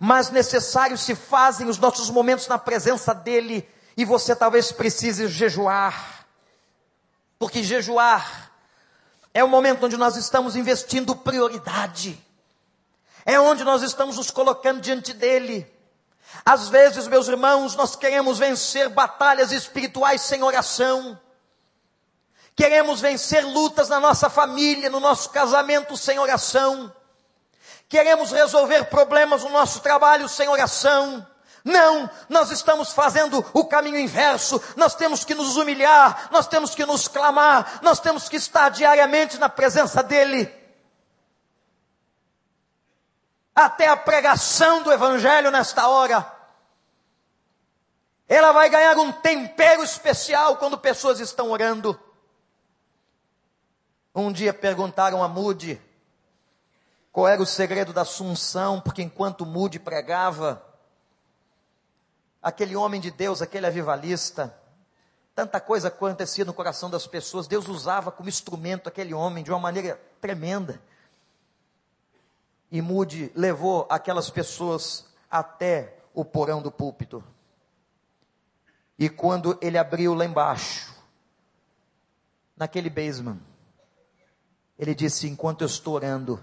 [0.00, 6.26] mais necessários se fazem os nossos momentos na presença dEle, e você talvez precise jejuar,
[7.38, 8.50] porque jejuar
[9.34, 12.18] é o momento onde nós estamos investindo prioridade,
[13.26, 15.74] é onde nós estamos nos colocando diante dEle,
[16.44, 21.18] às vezes, meus irmãos, nós queremos vencer batalhas espirituais sem oração.
[22.56, 26.92] Queremos vencer lutas na nossa família, no nosso casamento sem oração.
[27.88, 31.26] Queremos resolver problemas no nosso trabalho sem oração.
[31.64, 34.60] Não, nós estamos fazendo o caminho inverso.
[34.76, 39.38] Nós temos que nos humilhar, nós temos que nos clamar, nós temos que estar diariamente
[39.38, 40.64] na presença dEle
[43.54, 46.30] até a pregação do Evangelho nesta hora.
[48.26, 51.98] Ela vai ganhar um tempero especial quando pessoas estão orando.
[54.14, 55.80] Um dia perguntaram a Mude
[57.12, 60.63] qual era o segredo da assunção, porque enquanto Mude pregava,
[62.44, 64.54] aquele homem de Deus, aquele avivalista,
[65.34, 69.58] tanta coisa acontecia no coração das pessoas, Deus usava como instrumento aquele homem de uma
[69.58, 70.80] maneira tremenda
[72.70, 77.22] e Mude levou aquelas pessoas até o porão do púlpito.
[78.98, 80.92] E quando ele abriu lá embaixo,
[82.56, 83.38] naquele basement,
[84.78, 86.42] ele disse: Enquanto eu estou orando,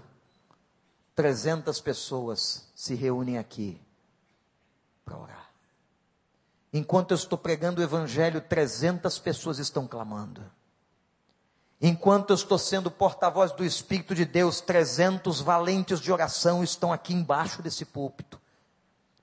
[1.14, 3.78] 300 pessoas se reúnem aqui
[5.04, 5.41] para orar.
[6.72, 10.42] Enquanto eu estou pregando o evangelho, 300 pessoas estão clamando.
[11.80, 17.12] Enquanto eu estou sendo porta-voz do Espírito de Deus, 300 valentes de oração estão aqui
[17.12, 18.40] embaixo desse púlpito,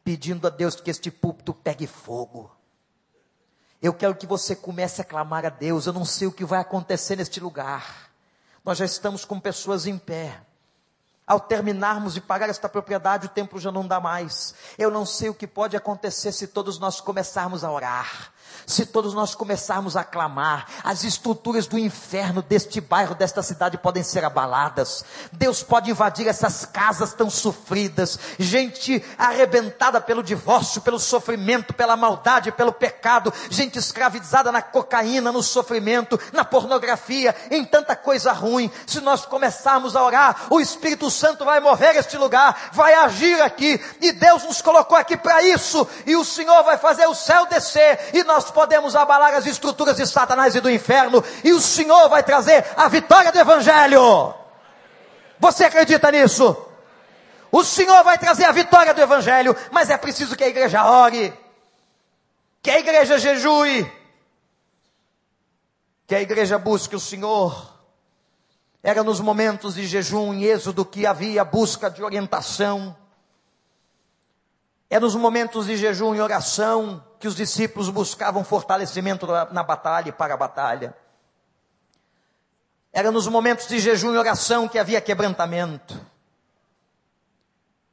[0.03, 2.51] pedindo a Deus que este púlpito pegue fogo.
[3.81, 5.85] Eu quero que você comece a clamar a Deus.
[5.85, 8.11] Eu não sei o que vai acontecer neste lugar.
[8.63, 10.41] Nós já estamos com pessoas em pé.
[11.29, 14.55] Ao terminarmos de pagar esta propriedade, o templo já não dá mais.
[14.79, 18.33] Eu não sei o que pode acontecer se todos nós começarmos a orar
[18.65, 24.03] se todos nós começarmos a clamar, as estruturas do inferno deste bairro, desta cidade podem
[24.03, 25.03] ser abaladas.
[25.31, 32.51] Deus pode invadir essas casas tão sofridas, gente arrebentada pelo divórcio, pelo sofrimento, pela maldade,
[32.51, 38.71] pelo pecado, gente escravizada na cocaína, no sofrimento, na pornografia, em tanta coisa ruim.
[38.85, 43.79] Se nós começarmos a orar, o Espírito Santo vai mover este lugar, vai agir aqui,
[44.01, 48.09] e Deus nos colocou aqui para isso, e o Senhor vai fazer o céu descer,
[48.13, 52.23] e nós podemos abalar as estruturas de Satanás e do inferno, e o Senhor vai
[52.23, 54.33] trazer a vitória do Evangelho.
[55.39, 56.55] Você acredita nisso?
[57.51, 61.33] O Senhor vai trazer a vitória do Evangelho, mas é preciso que a igreja ore,
[62.61, 63.91] que a igreja jejue,
[66.05, 67.73] que a igreja busque o Senhor.
[68.81, 72.95] Era nos momentos de jejum em Êxodo que havia busca de orientação.
[74.89, 80.11] É nos momentos de jejum e oração que os discípulos buscavam fortalecimento na batalha e
[80.11, 80.95] para a batalha.
[82.91, 85.99] Era nos momentos de jejum e oração que havia quebrantamento.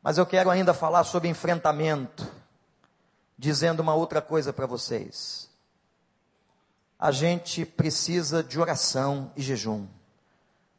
[0.03, 2.27] Mas eu quero ainda falar sobre enfrentamento,
[3.37, 5.51] dizendo uma outra coisa para vocês.
[6.99, 9.87] A gente precisa de oração e jejum.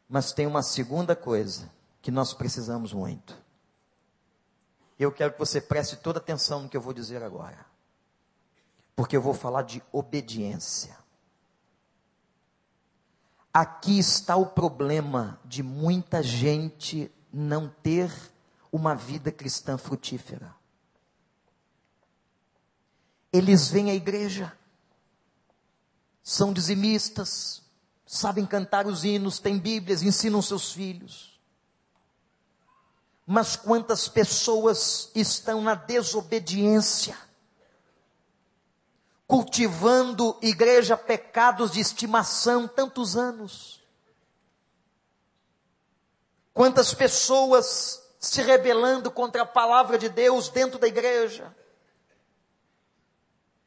[0.09, 1.69] Mas tem uma segunda coisa
[2.01, 3.37] que nós precisamos muito.
[4.99, 7.65] Eu quero que você preste toda atenção no que eu vou dizer agora.
[8.95, 10.97] Porque eu vou falar de obediência.
[13.53, 18.11] Aqui está o problema de muita gente não ter
[18.71, 20.55] uma vida cristã frutífera.
[23.31, 24.55] Eles vêm à igreja,
[26.23, 27.61] são dizimistas,
[28.05, 31.36] sabem cantar os hinos, têm Bíblias, ensinam seus filhos.
[33.29, 37.17] Mas quantas pessoas estão na desobediência,
[39.27, 43.83] cultivando igreja pecados de estimação tantos anos?
[46.53, 51.53] Quantas pessoas se rebelando contra a palavra de Deus dentro da igreja?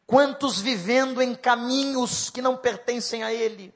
[0.07, 3.75] Quantos vivendo em caminhos que não pertencem a Ele?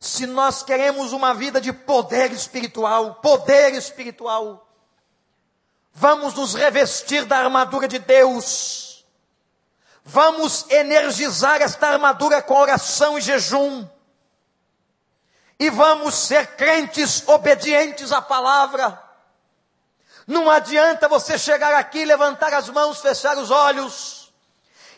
[0.00, 4.66] Se nós queremos uma vida de poder espiritual, poder espiritual,
[5.92, 9.04] vamos nos revestir da armadura de Deus.
[10.02, 13.86] Vamos energizar esta armadura com oração e jejum.
[15.58, 18.98] E vamos ser crentes obedientes à palavra.
[20.26, 24.32] Não adianta você chegar aqui, levantar as mãos, fechar os olhos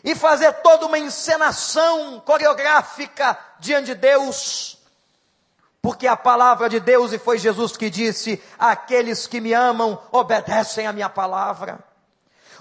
[0.01, 4.81] e fazer toda uma encenação coreográfica diante de Deus
[5.83, 10.87] porque a palavra de Deus, e foi Jesus que disse: aqueles que me amam obedecem
[10.87, 11.77] a minha palavra.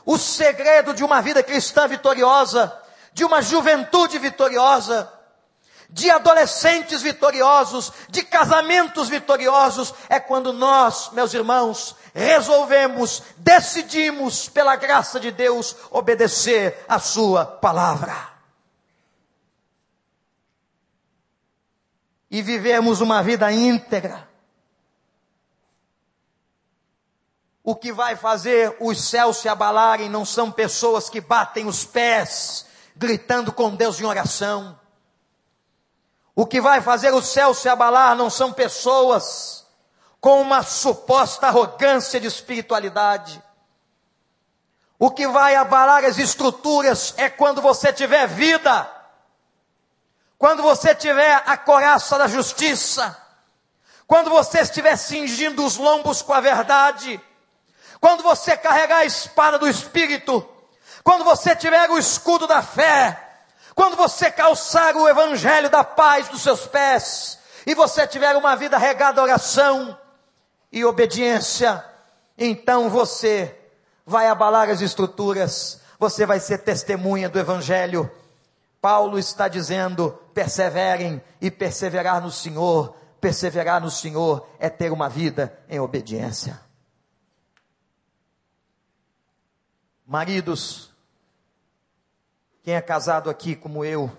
[0.04, 2.76] O segredo de uma vida cristã vitoriosa,
[3.14, 5.08] de uma juventude vitoriosa,
[5.88, 15.20] de adolescentes vitoriosos, de casamentos vitoriosos, é quando nós, meus irmãos, resolvemos, decidimos, pela graça
[15.20, 18.31] de Deus, obedecer a Sua palavra.
[22.32, 24.26] E vivemos uma vida íntegra.
[27.62, 32.64] O que vai fazer os céus se abalarem não são pessoas que batem os pés,
[32.96, 34.80] gritando com Deus em oração.
[36.34, 39.66] O que vai fazer o céu se abalar não são pessoas
[40.18, 43.42] com uma suposta arrogância de espiritualidade.
[44.98, 49.01] O que vai abalar as estruturas é quando você tiver vida
[50.42, 53.16] quando você tiver a coraça da justiça,
[54.08, 57.20] quando você estiver cingindo os lombos com a verdade,
[58.00, 60.44] quando você carregar a espada do Espírito,
[61.04, 63.16] quando você tiver o escudo da fé,
[63.76, 68.76] quando você calçar o evangelho da paz dos seus pés, e você tiver uma vida
[68.76, 69.96] regada a oração
[70.72, 71.84] e obediência,
[72.36, 73.56] então você
[74.04, 78.10] vai abalar as estruturas, você vai ser testemunha do evangelho
[78.82, 82.96] Paulo está dizendo: perseverem e perseverar no Senhor.
[83.20, 86.60] Perseverar no Senhor é ter uma vida em obediência.
[90.04, 90.92] Maridos,
[92.64, 94.10] quem é casado aqui como eu,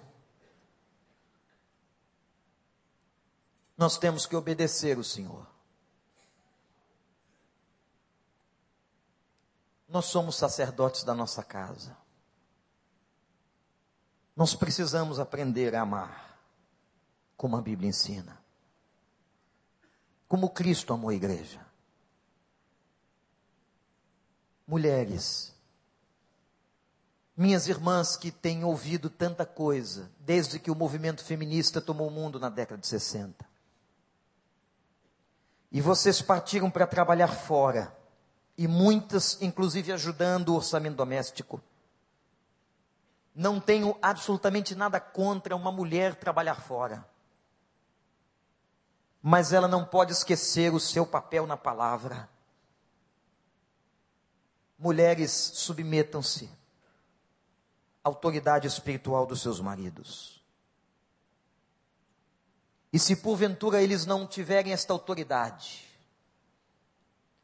[3.78, 5.46] nós temos que obedecer o Senhor.
[9.90, 12.03] Nós somos sacerdotes da nossa casa.
[14.36, 16.40] Nós precisamos aprender a amar,
[17.38, 18.42] como a Bíblia ensina.
[20.28, 21.64] Como Cristo amou a igreja.
[24.66, 25.54] Mulheres,
[27.38, 32.40] minhas irmãs que têm ouvido tanta coisa, desde que o movimento feminista tomou o mundo
[32.40, 33.46] na década de 60.
[35.72, 37.96] E vocês partiram para trabalhar fora,
[38.58, 41.62] e muitas, inclusive, ajudando o orçamento doméstico
[43.36, 47.08] não tenho absolutamente nada contra uma mulher trabalhar fora.
[49.22, 52.30] Mas ela não pode esquecer o seu papel na palavra.
[54.78, 56.46] Mulheres, submetam-se
[58.04, 60.44] à autoridade espiritual dos seus maridos.
[62.92, 65.88] E se porventura eles não tiverem esta autoridade,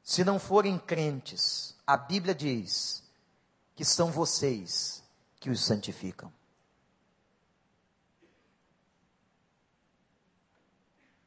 [0.04, 3.02] se não forem crentes, a Bíblia diz
[3.76, 5.02] que são vocês
[5.40, 6.32] que os santificam.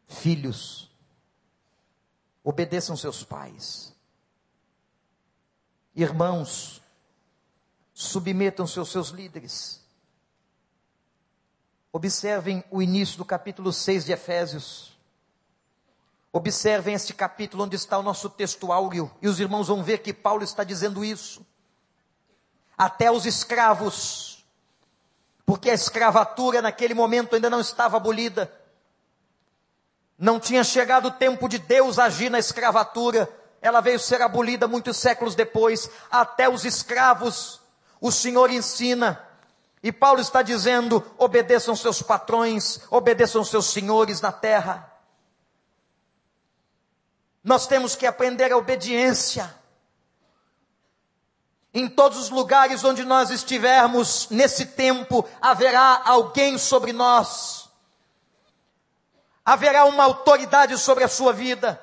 [0.06, 0.90] Filhos,
[2.44, 3.96] obedeçam seus pais.
[5.96, 6.82] Irmãos,
[7.94, 9.80] submetam-se aos seus líderes.
[11.90, 14.98] Observem o início do capítulo 6 de Efésios.
[16.30, 20.12] Observem este capítulo onde está o nosso texto áureo, e os irmãos vão ver que
[20.12, 21.44] Paulo está dizendo isso
[22.76, 24.44] até os escravos,
[25.44, 28.52] porque a escravatura naquele momento ainda não estava abolida.
[30.18, 33.28] Não tinha chegado o tempo de Deus agir na escravatura.
[33.60, 35.90] Ela veio ser abolida muitos séculos depois.
[36.10, 37.60] Até os escravos,
[38.00, 39.20] o Senhor ensina.
[39.82, 44.92] E Paulo está dizendo: obedeçam seus patrões, obedeçam seus senhores na terra.
[47.42, 49.52] Nós temos que aprender a obediência.
[51.74, 57.62] Em todos os lugares onde nós estivermos nesse tempo, haverá alguém sobre nós
[59.44, 61.80] haverá uma autoridade sobre a sua vida.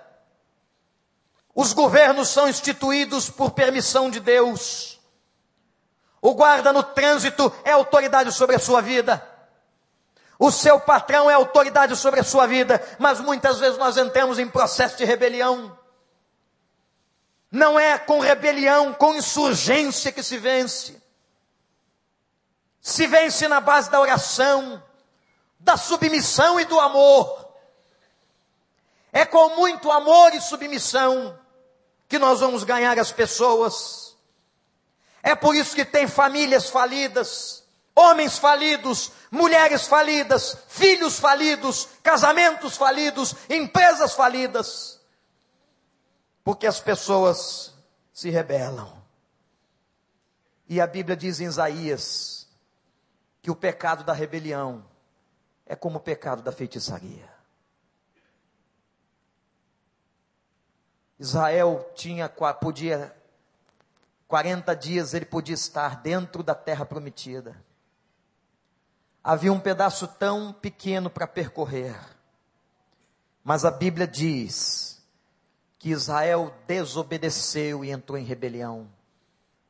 [1.54, 5.00] Os governos são instituídos por permissão de Deus.
[6.22, 9.26] O guarda no trânsito é autoridade sobre a sua vida.
[10.38, 14.48] O seu patrão é autoridade sobre a sua vida, mas muitas vezes nós entramos em
[14.48, 15.78] processo de rebelião.
[17.52, 21.02] Não é com rebelião, com insurgência que se vence.
[22.82, 24.82] Se vence na base da oração,
[25.60, 27.50] da submissão e do amor.
[29.12, 31.38] É com muito amor e submissão
[32.08, 34.16] que nós vamos ganhar as pessoas.
[35.22, 37.64] É por isso que tem famílias falidas,
[37.96, 44.99] homens falidos, mulheres falidas, filhos falidos, casamentos falidos, empresas falidas.
[46.50, 47.76] Porque as pessoas
[48.12, 48.92] se rebelam.
[50.68, 52.48] E a Bíblia diz em Isaías
[53.40, 54.84] que o pecado da rebelião
[55.64, 57.32] é como o pecado da feitiçaria.
[61.20, 63.16] Israel tinha, podia,
[64.28, 67.64] 40 dias ele podia estar dentro da terra prometida.
[69.24, 71.96] Havia um pedaço tão pequeno para percorrer.
[73.44, 74.89] Mas a Bíblia diz
[75.80, 78.88] que Israel desobedeceu e entrou em rebelião.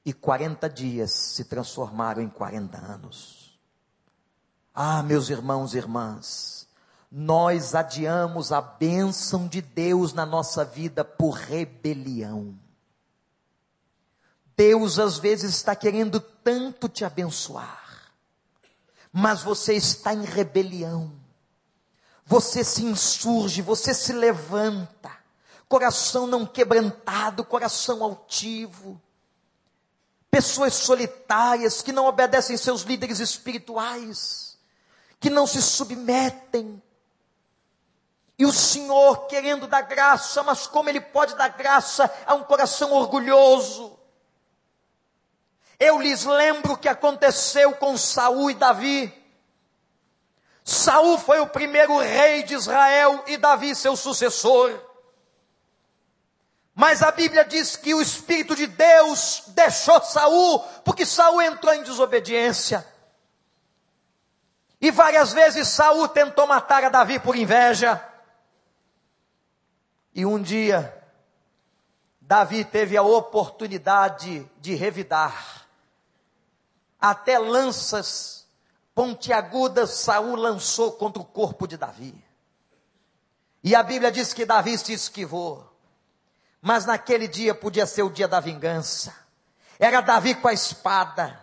[0.04, 3.60] E 40 dias se transformaram em 40 anos.
[4.74, 6.68] Ah, meus irmãos e irmãs,
[7.12, 12.58] nós adiamos a bênção de Deus na nossa vida por rebelião.
[14.58, 18.12] Deus às vezes está querendo tanto te abençoar,
[19.12, 21.14] mas você está em rebelião.
[22.26, 25.19] Você se insurge, você se levanta,
[25.70, 29.02] coração não quebrantado, coração altivo.
[30.30, 34.58] Pessoas solitárias que não obedecem seus líderes espirituais,
[35.20, 36.82] que não se submetem,
[38.40, 42.94] e o Senhor querendo dar graça, mas como Ele pode dar graça a um coração
[42.94, 44.00] orgulhoso?
[45.78, 49.14] Eu lhes lembro o que aconteceu com Saul e Davi.
[50.64, 54.89] Saul foi o primeiro rei de Israel e Davi seu sucessor.
[56.80, 61.84] Mas a Bíblia diz que o Espírito de Deus deixou Saul, porque Saul entrou em
[61.84, 62.88] desobediência.
[64.80, 68.02] E várias vezes Saul tentou matar a Davi por inveja.
[70.16, 71.04] E um dia,
[72.22, 75.68] Davi teve a oportunidade de revidar.
[76.98, 78.48] Até lanças
[78.96, 82.16] pontiagudas Saul lançou contra o corpo de Davi.
[83.62, 85.69] E a Bíblia diz que Davi se esquivou.
[86.62, 89.16] Mas naquele dia podia ser o dia da vingança.
[89.80, 91.40] Era Davi com a espada.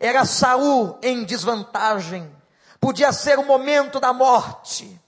[0.00, 2.30] Era Saul em desvantagem.
[2.80, 5.00] Podia ser o momento da morte.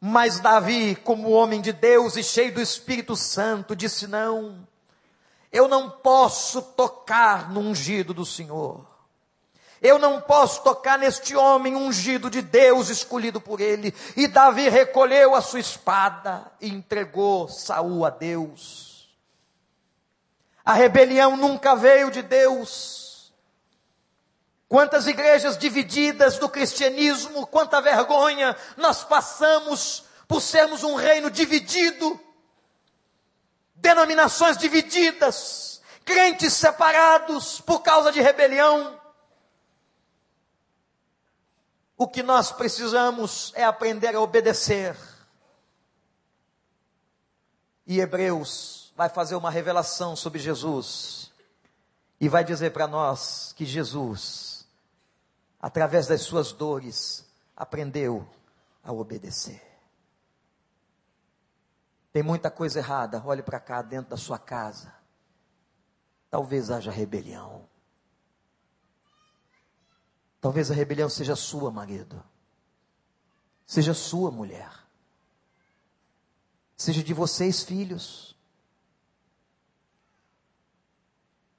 [0.00, 4.66] Mas Davi, como homem de Deus e cheio do Espírito Santo, disse: Não,
[5.50, 8.95] eu não posso tocar no ungido do Senhor.
[9.82, 13.94] Eu não posso tocar neste homem ungido de Deus, escolhido por ele.
[14.16, 19.14] E Davi recolheu a sua espada e entregou Saul a Deus.
[20.64, 23.32] A rebelião nunca veio de Deus.
[24.68, 32.18] Quantas igrejas divididas do cristianismo, quanta vergonha nós passamos por sermos um reino dividido,
[33.76, 38.98] denominações divididas, crentes separados por causa de rebelião.
[41.96, 44.96] O que nós precisamos é aprender a obedecer.
[47.86, 51.32] E Hebreus vai fazer uma revelação sobre Jesus
[52.20, 54.56] e vai dizer para nós que Jesus
[55.66, 57.26] através das suas dores,
[57.56, 58.24] aprendeu
[58.84, 59.60] a obedecer.
[62.12, 64.94] Tem muita coisa errada, olhe para cá dentro da sua casa.
[66.30, 67.68] Talvez haja rebelião.
[70.46, 72.22] Talvez a rebelião seja sua, marido.
[73.66, 74.70] Seja sua, mulher.
[76.76, 78.36] Seja de vocês, filhos.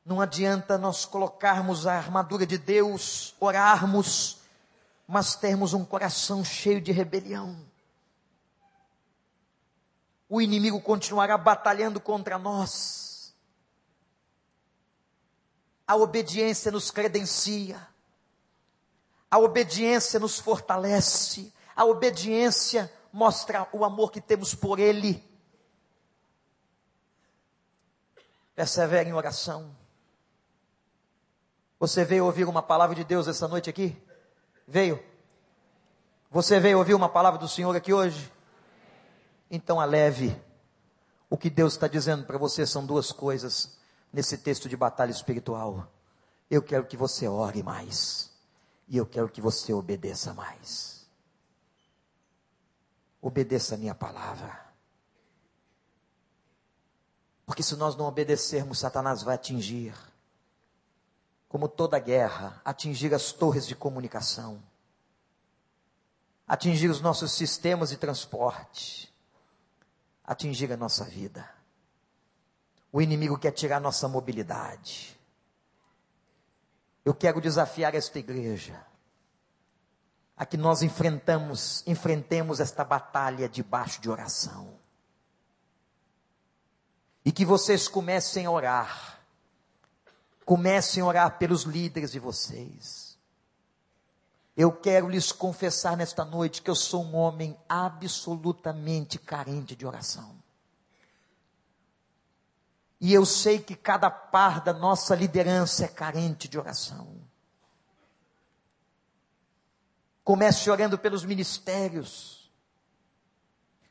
[0.06, 4.38] Não adianta nós colocarmos a armadura de Deus, orarmos,
[5.06, 7.60] mas termos um coração cheio de rebelião.
[10.30, 13.36] o inimigo continuará batalhando contra nós.
[15.86, 17.86] A obediência nos credencia,
[19.38, 25.24] a obediência nos fortalece, a obediência mostra o amor que temos por Ele.
[28.56, 29.76] Persevere em oração.
[31.80, 33.96] Você veio ouvir uma palavra de Deus essa noite aqui?
[34.68, 35.00] Veio?
[36.32, 38.34] Você veio ouvir uma palavra do Senhor aqui hoje?
[39.52, 40.36] Então a leve.
[41.30, 43.78] O que Deus está dizendo para você são duas coisas
[44.12, 45.88] nesse texto de batalha espiritual.
[46.50, 48.36] Eu quero que você ore mais.
[48.88, 51.06] E eu quero que você obedeça mais.
[53.22, 54.66] Obedeça a minha palavra.
[57.46, 59.96] Porque se nós não obedecermos, Satanás vai atingir,
[61.48, 64.62] como toda guerra, atingir as torres de comunicação,
[66.46, 69.14] atingir os nossos sistemas de transporte,
[70.24, 71.50] atingir a nossa vida.
[72.92, 75.17] O inimigo quer tirar nossa mobilidade.
[77.08, 78.86] Eu quero desafiar esta igreja
[80.36, 84.78] a que nós enfrentamos, enfrentemos esta batalha debaixo de oração.
[87.24, 89.22] E que vocês comecem a orar.
[90.44, 93.18] Comecem a orar pelos líderes de vocês.
[94.58, 100.37] Eu quero lhes confessar nesta noite que eu sou um homem absolutamente carente de oração.
[103.00, 107.16] E eu sei que cada par da nossa liderança é carente de oração.
[110.24, 112.52] Comece orando pelos ministérios.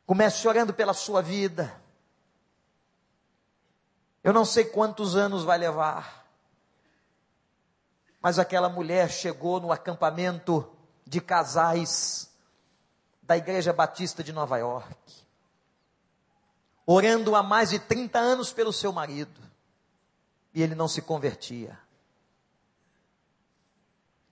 [0.04, 1.80] Comece orando pela sua vida.
[4.22, 6.26] Eu não sei quantos anos vai levar.
[8.20, 10.68] Mas aquela mulher chegou no acampamento
[11.06, 12.28] de casais
[13.22, 15.25] da Igreja Batista de Nova York,
[16.86, 19.40] orando há mais de 30 anos pelo seu marido,
[20.54, 21.78] e ele não se convertia.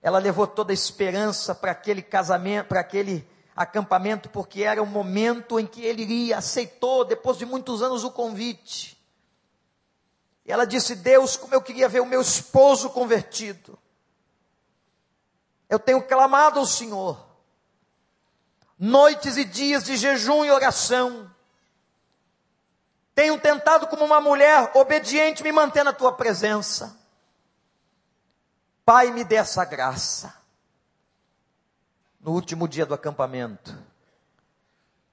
[0.00, 5.59] Ela levou toda a esperança para aquele casamento, para aquele acampamento, porque era o momento
[5.59, 9.02] em que ele iria, aceitou, depois de muitos anos, o convite.
[10.44, 13.78] E ela disse: Deus, como eu queria ver o meu esposo convertido.
[15.68, 17.26] Eu tenho clamado ao Senhor,
[18.78, 21.34] noites e dias de jejum e oração.
[23.14, 26.98] Tenho tentado, como uma mulher obediente, me manter na tua presença.
[28.84, 30.34] Pai, me dê essa graça.
[32.20, 33.76] No último dia do acampamento,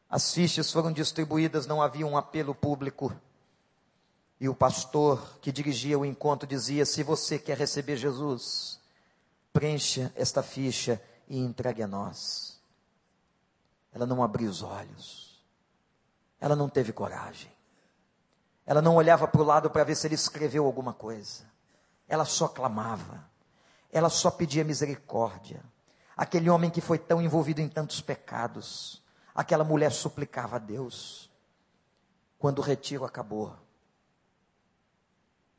[0.10, 3.16] as fichas foram distribuídas, não havia um apelo público.
[4.40, 8.80] E o pastor que dirigia o encontro dizia: Se você quer receber Jesus,
[9.54, 12.60] preencha esta ficha e entregue a nós.
[13.94, 15.40] Ela não abriu os olhos.
[16.40, 17.52] Ela não teve coragem.
[18.72, 21.44] Ela não olhava para o lado para ver se ele escreveu alguma coisa.
[22.08, 23.32] Ela só clamava
[23.92, 25.62] ela só pedia misericórdia.
[26.16, 29.04] Aquele homem que foi tão envolvido em tantos pecados,
[29.36, 31.30] aquela mulher suplicava a Deus.
[32.40, 33.56] Quando o retiro acabou,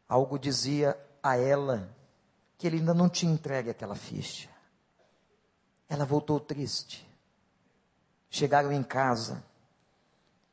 [0.09, 1.95] algo dizia a ela
[2.57, 4.49] que ele ainda não tinha entregue aquela ficha.
[5.89, 7.07] Ela voltou triste.
[8.31, 9.45] Chegaram em casa.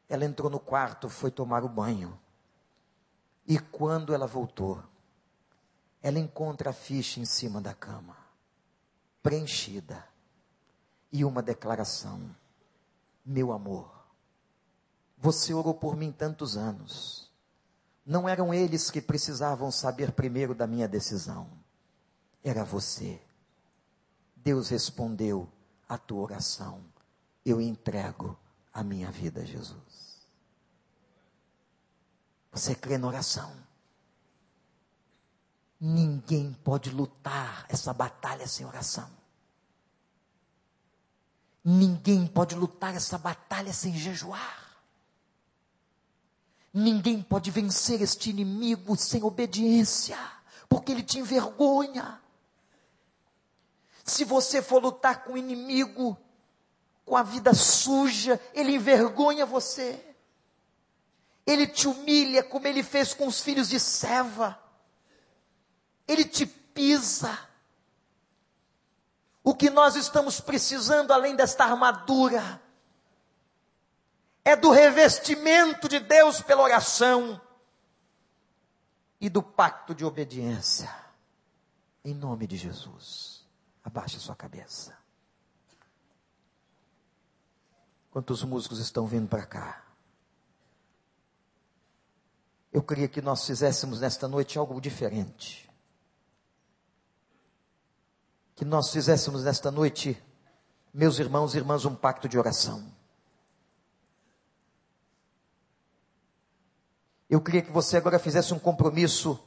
[0.09, 2.19] Ela entrou no quarto, foi tomar o banho.
[3.49, 4.79] E quando ela voltou,
[6.03, 8.15] ela encontra a ficha em cima da cama,
[9.23, 10.07] preenchida,
[11.11, 12.29] e uma declaração:
[13.25, 13.91] Meu amor,
[15.17, 17.27] você orou por mim tantos anos.
[18.05, 21.49] Não eram eles que precisavam saber primeiro da minha decisão,
[22.43, 23.19] era você.
[24.35, 25.49] Deus respondeu
[25.87, 26.83] à tua oração.
[27.43, 28.37] Eu entrego
[28.71, 30.08] a minha vida a Jesus.
[32.51, 33.55] Você crê na oração?
[35.79, 39.09] Ninguém pode lutar essa batalha sem oração.
[41.63, 44.81] Ninguém pode lutar essa batalha sem jejuar.
[46.73, 50.17] Ninguém pode vencer este inimigo sem obediência,
[50.67, 52.21] porque ele te envergonha.
[54.03, 56.17] Se você for lutar com o inimigo
[57.05, 60.08] com a vida suja, ele envergonha você.
[61.45, 64.59] Ele te humilha como ele fez com os filhos de Seva
[66.09, 67.47] ele te pisa.
[69.43, 72.59] O que nós estamos precisando, além desta armadura,
[74.43, 77.39] é do revestimento de Deus pela oração
[79.21, 80.93] e do pacto de obediência.
[82.03, 83.47] Em nome de Jesus,
[83.83, 84.97] abaixe sua cabeça.
[88.09, 89.88] Quantos músicos estão vindo para cá?
[92.71, 95.69] Eu queria que nós fizéssemos nesta noite algo diferente.
[98.55, 100.21] Que nós fizéssemos nesta noite,
[100.93, 102.91] meus irmãos e irmãs, um pacto de oração.
[107.29, 109.39] Eu queria que você agora fizesse um compromisso.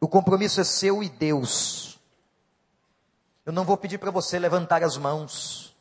[0.00, 1.98] O compromisso é seu e Deus.
[3.44, 5.76] Eu não vou pedir para você levantar as mãos.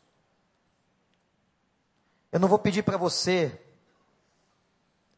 [2.31, 3.61] Eu não vou pedir para você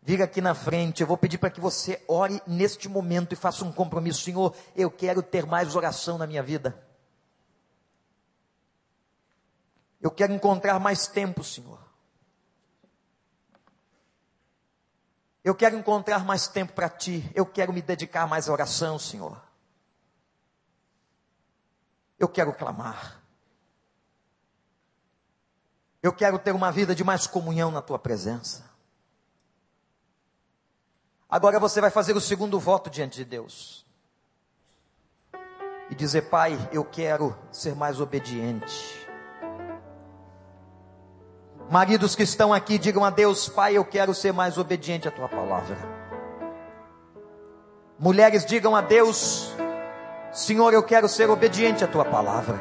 [0.06, 1.02] vir aqui na frente.
[1.02, 4.22] Eu vou pedir para que você ore neste momento e faça um compromisso.
[4.22, 6.80] Senhor, eu quero ter mais oração na minha vida.
[10.00, 11.84] Eu quero encontrar mais tempo, Senhor.
[15.44, 17.30] Eu quero encontrar mais tempo para Ti.
[17.34, 19.42] Eu quero me dedicar mais à oração, Senhor.
[22.20, 23.22] Eu quero clamar.
[26.02, 28.75] Eu quero ter uma vida de mais comunhão na tua presença.
[31.36, 33.86] Agora você vai fazer o segundo voto diante de Deus.
[35.90, 39.06] E dizer, Pai, eu quero ser mais obediente.
[41.70, 45.28] Maridos que estão aqui, digam a Deus, Pai, eu quero ser mais obediente à tua
[45.28, 45.78] palavra.
[48.00, 49.52] Mulheres, digam a Deus,
[50.32, 52.58] Senhor, eu quero ser obediente à tua palavra.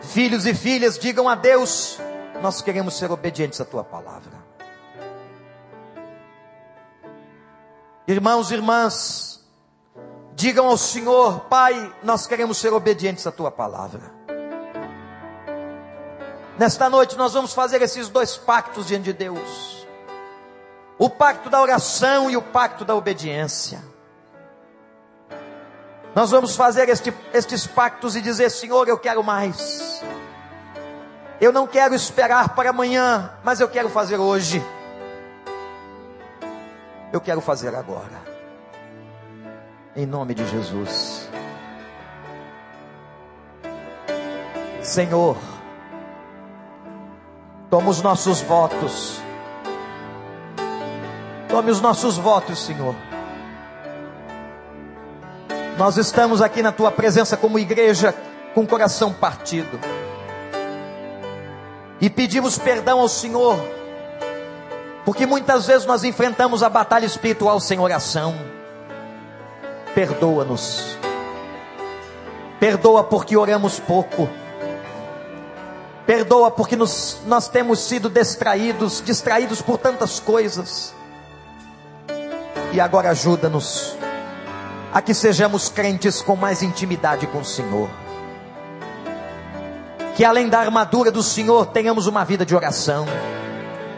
[0.00, 1.98] Filhos e filhas, digam a Deus,
[2.40, 4.39] nós queremos ser obedientes à tua palavra.
[8.10, 9.40] Irmãos e irmãs,
[10.34, 14.02] digam ao Senhor, Pai, nós queremos ser obedientes à tua palavra.
[16.58, 19.86] Nesta noite nós vamos fazer esses dois pactos diante de Deus:
[20.98, 23.80] o pacto da oração e o pacto da obediência.
[26.12, 30.02] Nós vamos fazer este, estes pactos e dizer: Senhor, eu quero mais.
[31.40, 34.60] Eu não quero esperar para amanhã, mas eu quero fazer hoje.
[37.12, 38.22] Eu quero fazer agora.
[39.96, 41.28] Em nome de Jesus.
[44.80, 45.36] Senhor,
[47.68, 49.20] toma os nossos votos.
[51.48, 52.94] Tome os nossos votos, Senhor.
[55.76, 58.14] Nós estamos aqui na tua presença como igreja
[58.54, 59.80] com o coração partido.
[62.00, 63.58] E pedimos perdão ao Senhor,
[65.04, 68.34] porque muitas vezes nós enfrentamos a batalha espiritual sem oração.
[69.94, 70.96] Perdoa-nos.
[72.58, 74.28] Perdoa porque oramos pouco.
[76.06, 80.94] Perdoa porque nos, nós temos sido distraídos, distraídos por tantas coisas.
[82.72, 83.96] E agora ajuda-nos
[84.92, 87.88] a que sejamos crentes com mais intimidade com o Senhor.
[90.14, 93.06] Que além da armadura do Senhor, tenhamos uma vida de oração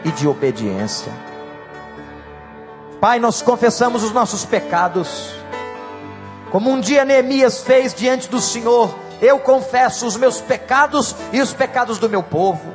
[0.03, 1.11] e de obediência.
[2.99, 5.33] Pai, nós confessamos os nossos pecados.
[6.51, 11.53] Como um dia Neemias fez diante do Senhor, eu confesso os meus pecados e os
[11.53, 12.73] pecados do meu povo.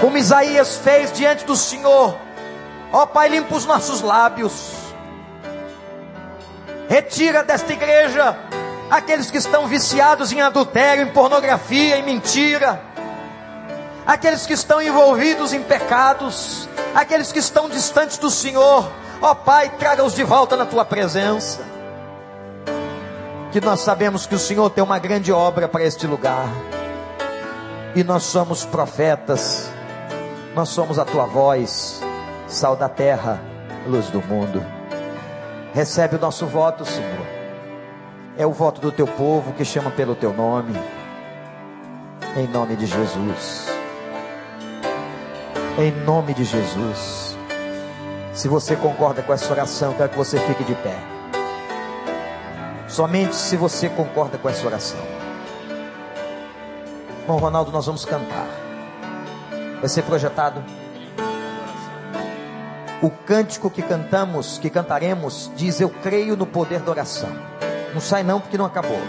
[0.00, 2.16] Como Isaías fez diante do Senhor,
[2.92, 4.82] ó Pai, limpa os nossos lábios
[6.92, 8.36] Retira desta igreja
[8.90, 12.78] aqueles que estão viciados em adultério, em pornografia, em mentira.
[14.06, 18.90] Aqueles que estão envolvidos em pecados, aqueles que estão distantes do Senhor,
[19.20, 21.60] ó Pai, traga-os de volta na tua presença.
[23.52, 26.48] Que nós sabemos que o Senhor tem uma grande obra para este lugar,
[27.94, 29.70] e nós somos profetas,
[30.54, 32.02] nós somos a tua voz,
[32.48, 33.40] sal da terra,
[33.86, 34.64] luz do mundo.
[35.72, 37.26] Recebe o nosso voto, Senhor.
[38.36, 40.74] É o voto do teu povo que chama pelo teu nome.
[42.36, 43.71] Em nome de Jesus.
[45.78, 47.34] Em nome de Jesus.
[48.34, 50.98] Se você concorda com essa oração, quero que você fique de pé.
[52.86, 55.00] Somente se você concorda com essa oração.
[57.26, 58.46] Bom, Ronaldo, nós vamos cantar.
[59.80, 60.62] Vai ser projetado
[63.00, 67.30] o cântico que cantamos, que cantaremos, diz: Eu creio no poder da oração.
[67.94, 69.00] Não sai não, porque não acabou.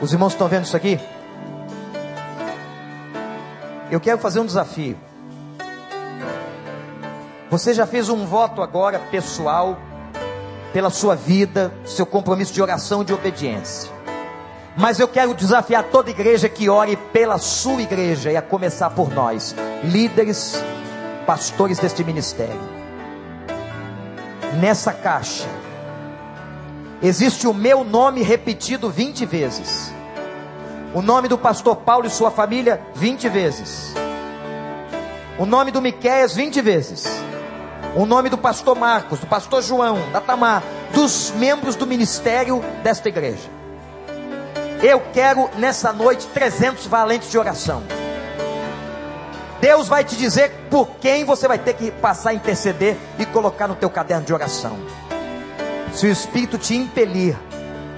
[0.00, 0.98] Os irmãos estão vendo isso aqui?
[3.90, 4.96] Eu quero fazer um desafio.
[7.50, 9.78] Você já fez um voto agora pessoal,
[10.72, 13.90] pela sua vida, seu compromisso de oração e de obediência.
[14.76, 19.10] Mas eu quero desafiar toda igreja que ore pela sua igreja, e a começar por
[19.10, 20.62] nós, líderes
[21.26, 22.60] pastores deste ministério.
[24.60, 25.48] Nessa caixa
[27.02, 29.97] existe o meu nome repetido 20 vezes.
[30.94, 33.94] O nome do pastor Paulo e sua família 20 vezes.
[35.38, 37.06] o nome do Miqueias 20 vezes.
[37.94, 40.62] O nome do pastor Marcos, do pastor João, da Tamar,
[40.92, 43.48] dos membros do ministério desta igreja.
[44.82, 47.82] Eu quero nessa noite 300 valentes de oração.
[49.60, 53.68] Deus vai te dizer por quem você vai ter que passar a interceder e colocar
[53.68, 54.78] no teu caderno de oração.
[55.92, 57.36] Se o Espírito te impelir,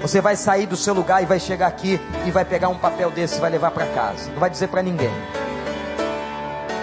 [0.00, 3.10] você vai sair do seu lugar e vai chegar aqui e vai pegar um papel
[3.10, 4.30] desse e vai levar para casa.
[4.30, 5.12] Não vai dizer para ninguém.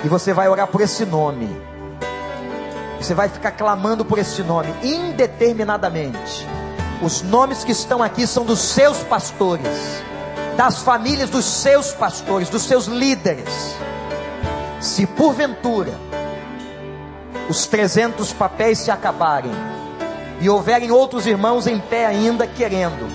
[0.04, 1.50] E você vai orar por esse nome.
[3.02, 6.48] Você vai ficar clamando por esse nome indeterminadamente.
[7.02, 10.02] Os nomes que estão aqui são dos seus pastores,
[10.56, 13.76] das famílias dos seus pastores, dos seus líderes.
[14.80, 15.94] Se porventura
[17.50, 19.52] os 300 papéis se acabarem
[20.40, 23.08] e houverem outros irmãos em pé ainda querendo,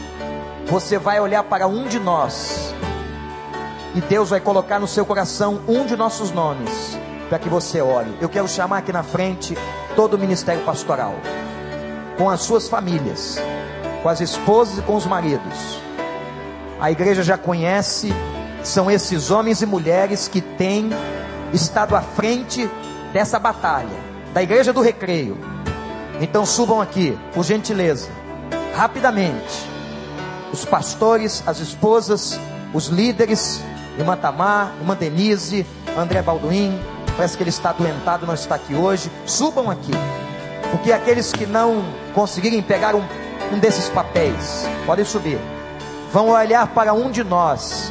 [0.66, 2.74] você vai olhar para um de nós
[3.94, 6.98] e Deus vai colocar no seu coração um de nossos nomes
[7.28, 8.16] para que você ore.
[8.20, 9.56] Eu quero chamar aqui na frente
[9.94, 11.14] todo o ministério pastoral,
[12.16, 13.38] com as suas famílias,
[14.02, 15.80] com as esposas e com os maridos.
[16.80, 18.12] A igreja já conhece,
[18.62, 20.90] são esses homens e mulheres que têm
[21.52, 22.68] estado à frente
[23.12, 24.00] dessa batalha,
[24.32, 25.51] da igreja do recreio.
[26.20, 28.10] Então subam aqui, por gentileza,
[28.74, 29.70] rapidamente.
[30.52, 32.38] Os pastores, as esposas,
[32.74, 33.60] os líderes,
[33.98, 36.78] irmã Tamar, irmã Denise, André Balduim,
[37.16, 39.10] parece que ele está adoentado, não está aqui hoje.
[39.26, 39.92] Subam aqui,
[40.70, 41.82] porque aqueles que não
[42.14, 43.02] conseguirem pegar um,
[43.52, 45.38] um desses papéis, podem subir,
[46.12, 47.90] vão olhar para um de nós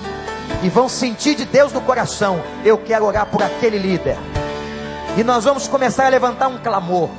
[0.63, 4.17] e vão sentir de Deus no coração: eu quero orar por aquele líder.
[5.17, 7.09] E nós vamos começar a levantar um clamor,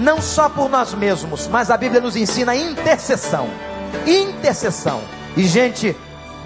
[0.00, 3.48] não só por nós mesmos, mas a Bíblia nos ensina intercessão.
[4.06, 5.00] Intercessão.
[5.36, 5.96] E gente,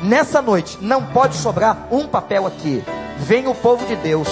[0.03, 2.83] nessa noite não pode sobrar um papel aqui.
[3.19, 4.29] Vem o povo de Deus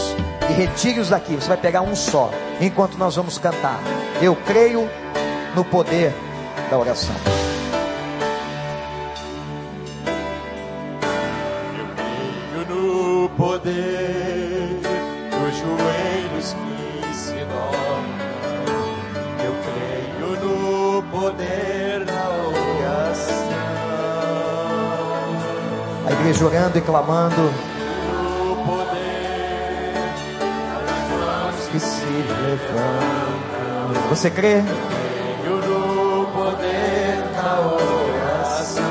[0.50, 1.34] e retire-os daqui.
[1.34, 3.80] Você vai pegar um só, enquanto nós vamos cantar.
[4.20, 4.88] Eu creio
[5.54, 6.12] no poder
[6.68, 7.14] da oração.
[13.36, 13.91] poder
[26.44, 27.36] Orando e clamando.
[28.10, 29.94] No poder
[31.70, 34.02] que se levantam.
[34.10, 34.60] Você crê?
[35.40, 38.82] Creio no poder da oração.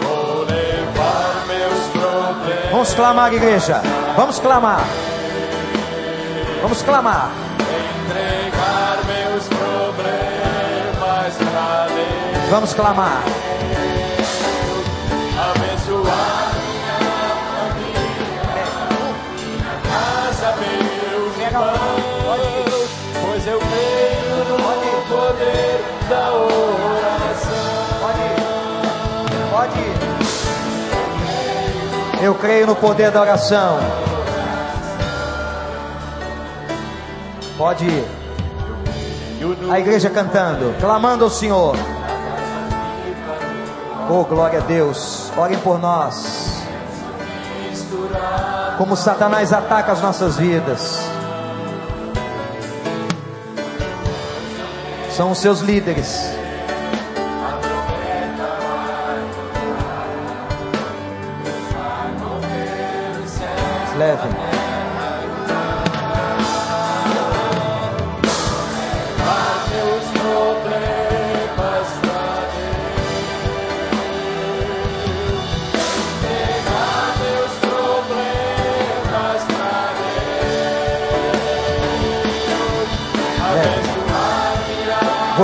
[0.00, 2.70] Vou levar meus problemas.
[2.70, 3.82] Vamos clamar, igreja.
[4.16, 4.84] Vamos clamar.
[6.62, 7.30] Vamos clamar.
[8.06, 13.22] entregar meus problemas pra Deus, Vamos clamar.
[25.28, 27.58] Poder da oração.
[29.50, 29.94] Pode ir.
[32.22, 33.78] Eu creio no poder da oração.
[37.58, 38.08] Pode ir.
[39.70, 41.76] A igreja cantando, clamando ao Senhor.
[44.10, 45.30] Oh, glória a Deus.
[45.36, 46.62] Orem por nós.
[48.78, 50.97] Como Satanás ataca as nossas vidas.
[55.18, 56.32] São os seus líderes.
[63.96, 64.37] Levem.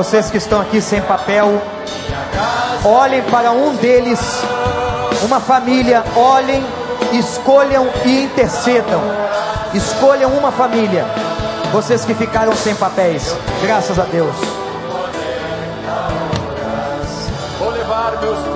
[0.04, 1.62] Vocês que estão aqui sem papel,
[2.84, 4.20] olhem para um deles,
[5.22, 6.62] uma família, olhem,
[7.10, 9.00] escolham e intercedam.
[9.72, 11.06] Escolham uma família.
[11.72, 14.36] Vocês que ficaram sem papéis, graças a Deus.
[17.58, 18.53] Vou levar meus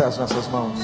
[0.00, 0.78] as nossas mãos.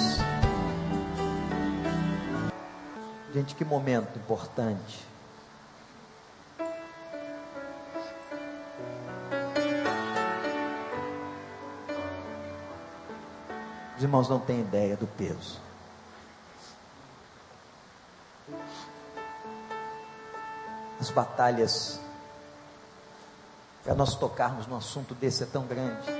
[3.32, 5.06] Gente, que momento importante.
[13.96, 15.60] Os irmãos não têm ideia do peso.
[21.00, 22.00] As batalhas
[23.84, 26.10] para nós tocarmos num assunto desse é tão grande.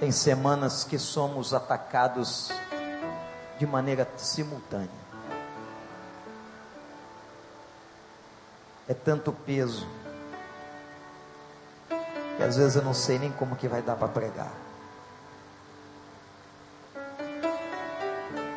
[0.00, 2.50] Tem semanas que somos atacados
[3.58, 4.88] de maneira simultânea.
[8.88, 9.86] É tanto peso
[12.38, 14.52] que às vezes eu não sei nem como que vai dar para pregar.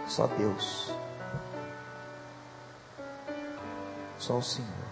[0.08, 0.94] Só Deus.
[4.18, 4.83] Só o Senhor.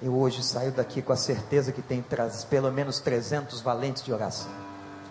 [0.00, 2.04] Eu hoje saio daqui com a certeza que tem
[2.50, 4.50] pelo menos 300 valentes de oração.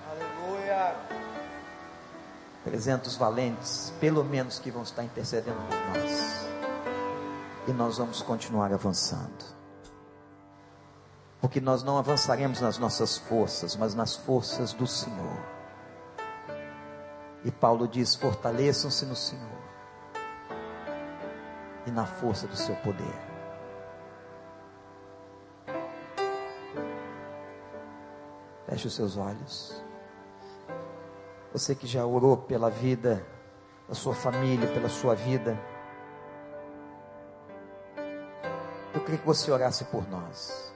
[0.07, 0.95] Aleluia.
[2.63, 6.45] 300 valentes, pelo menos que vão estar intercedendo por nós.
[7.67, 9.55] E nós vamos continuar avançando.
[11.41, 15.39] Porque nós não avançaremos nas nossas forças, mas nas forças do Senhor.
[17.43, 19.65] E Paulo diz: fortaleçam-se no Senhor
[21.87, 23.34] e na força do seu poder.
[28.75, 29.81] Feche os seus olhos.
[31.53, 33.25] Você que já orou pela vida
[33.87, 35.57] da sua família, pela sua vida.
[38.93, 40.73] Eu queria que você orasse por nós,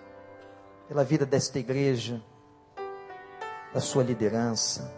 [0.88, 2.24] pela vida desta igreja,
[3.74, 4.90] da sua liderança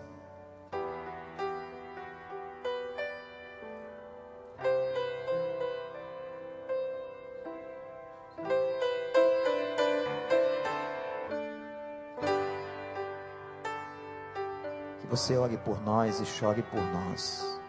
[15.12, 17.60] você ore por nós e chore por nós.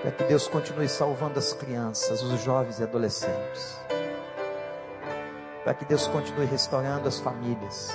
[0.00, 3.80] Para que Deus continue salvando as crianças, os jovens e adolescentes.
[5.64, 7.90] Para que Deus continue restaurando as famílias.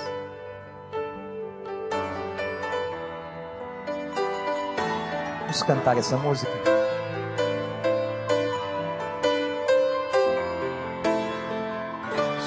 [5.40, 6.52] Vamos cantar essa música.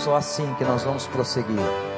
[0.03, 1.90] Só assim que nós vamos prosseguir.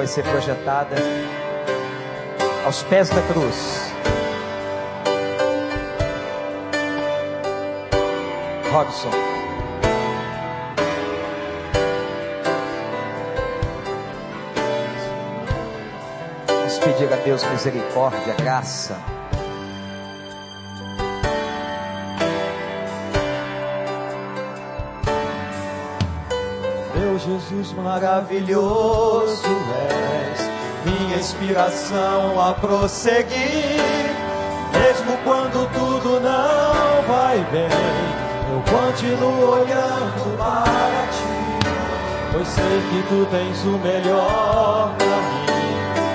[0.00, 0.96] Vai ser projetada
[2.64, 3.92] aos pés da cruz.
[8.72, 9.10] Robson.
[16.46, 19.19] Vamos pedir a Deus misericórdia, graça.
[27.24, 29.44] Jesus maravilhoso
[29.90, 30.40] és,
[30.86, 34.10] minha inspiração a prosseguir,
[34.72, 37.68] mesmo quando tudo não vai bem,
[38.50, 41.40] eu continuo olhando para ti,
[42.32, 45.50] pois sei que tu tens o melhor para mim,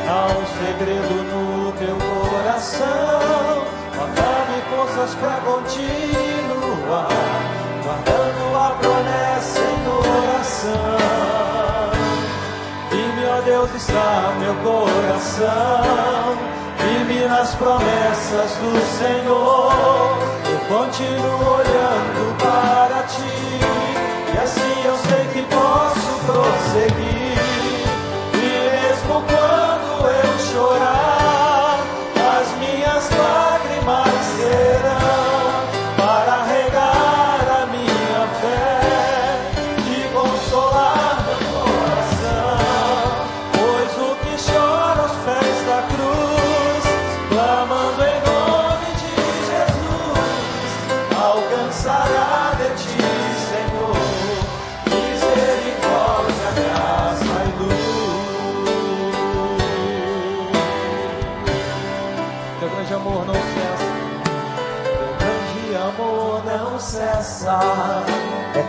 [0.09, 1.97] há um segredo no teu
[2.31, 3.63] coração,
[4.15, 7.09] dá-me forças para continuar,
[7.83, 10.94] guardando a promessa em coração.
[13.73, 16.37] Está meu coração,
[16.77, 20.17] firme nas promessas do Senhor.
[20.49, 23.59] Eu continuo olhando para ti,
[24.33, 27.14] e assim eu sei que posso prosseguir.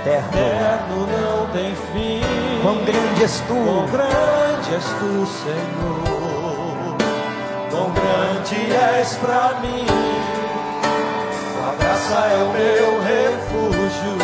[0.07, 0.29] Eterno.
[0.39, 2.21] Eterno não tem fim.
[2.63, 3.55] Quão grande és tu.
[3.55, 6.97] Quão grande és tu, Senhor.
[7.71, 9.85] Quão grande és pra mim.
[11.55, 14.17] Tua graça é o meu refúgio.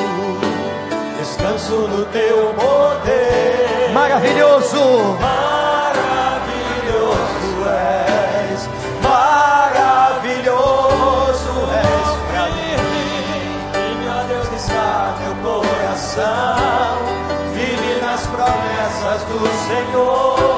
[1.18, 3.90] Descanso no teu poder.
[3.92, 4.78] Maravilhoso.
[5.20, 5.71] Maravilhoso
[19.12, 20.51] obras do Senhor.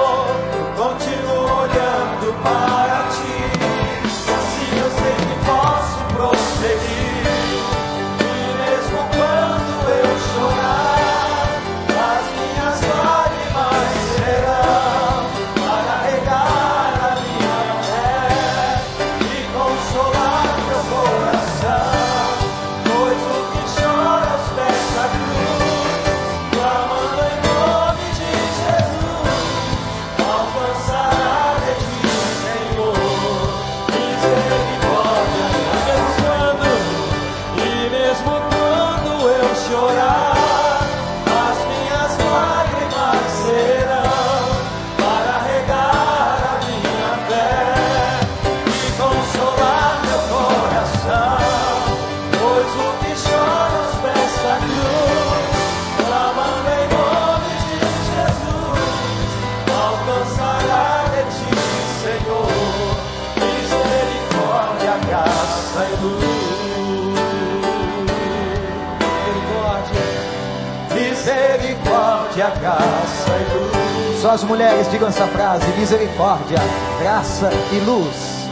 [74.35, 76.59] As mulheres digam essa frase: misericórdia,
[77.01, 78.49] graça e luz.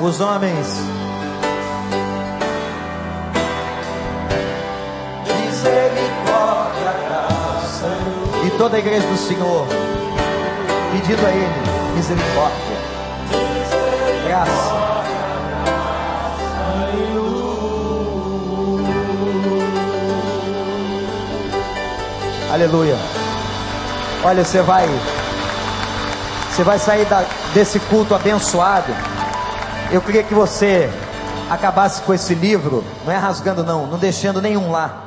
[0.00, 0.80] Os homens,
[5.26, 8.46] Misericórdia, graça e luz.
[8.46, 9.66] e toda a igreja do Senhor,
[10.92, 12.76] pedindo a Ele misericórdia,
[14.26, 14.76] graça.
[22.52, 23.15] Aleluia.
[24.26, 24.88] Olha, você vai,
[26.50, 27.24] você vai sair da-
[27.54, 28.92] desse culto abençoado.
[29.88, 30.90] Eu queria que você
[31.48, 35.04] acabasse com esse livro, não é rasgando não, não deixando nenhum lá.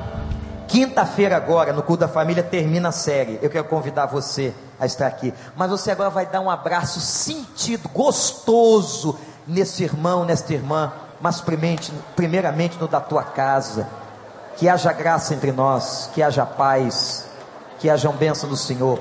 [0.70, 3.38] Quinta-feira agora, no culto da família, termina a série.
[3.42, 5.34] Eu quero convidar você a estar aqui.
[5.54, 11.92] Mas você agora vai dar um abraço sentido, gostoso, nesse irmão, nesta irmã, mas primeiramente,
[12.16, 13.86] primeiramente no da tua casa.
[14.56, 17.26] Que haja graça entre nós, que haja paz,
[17.80, 19.00] que haja bênção do Senhor.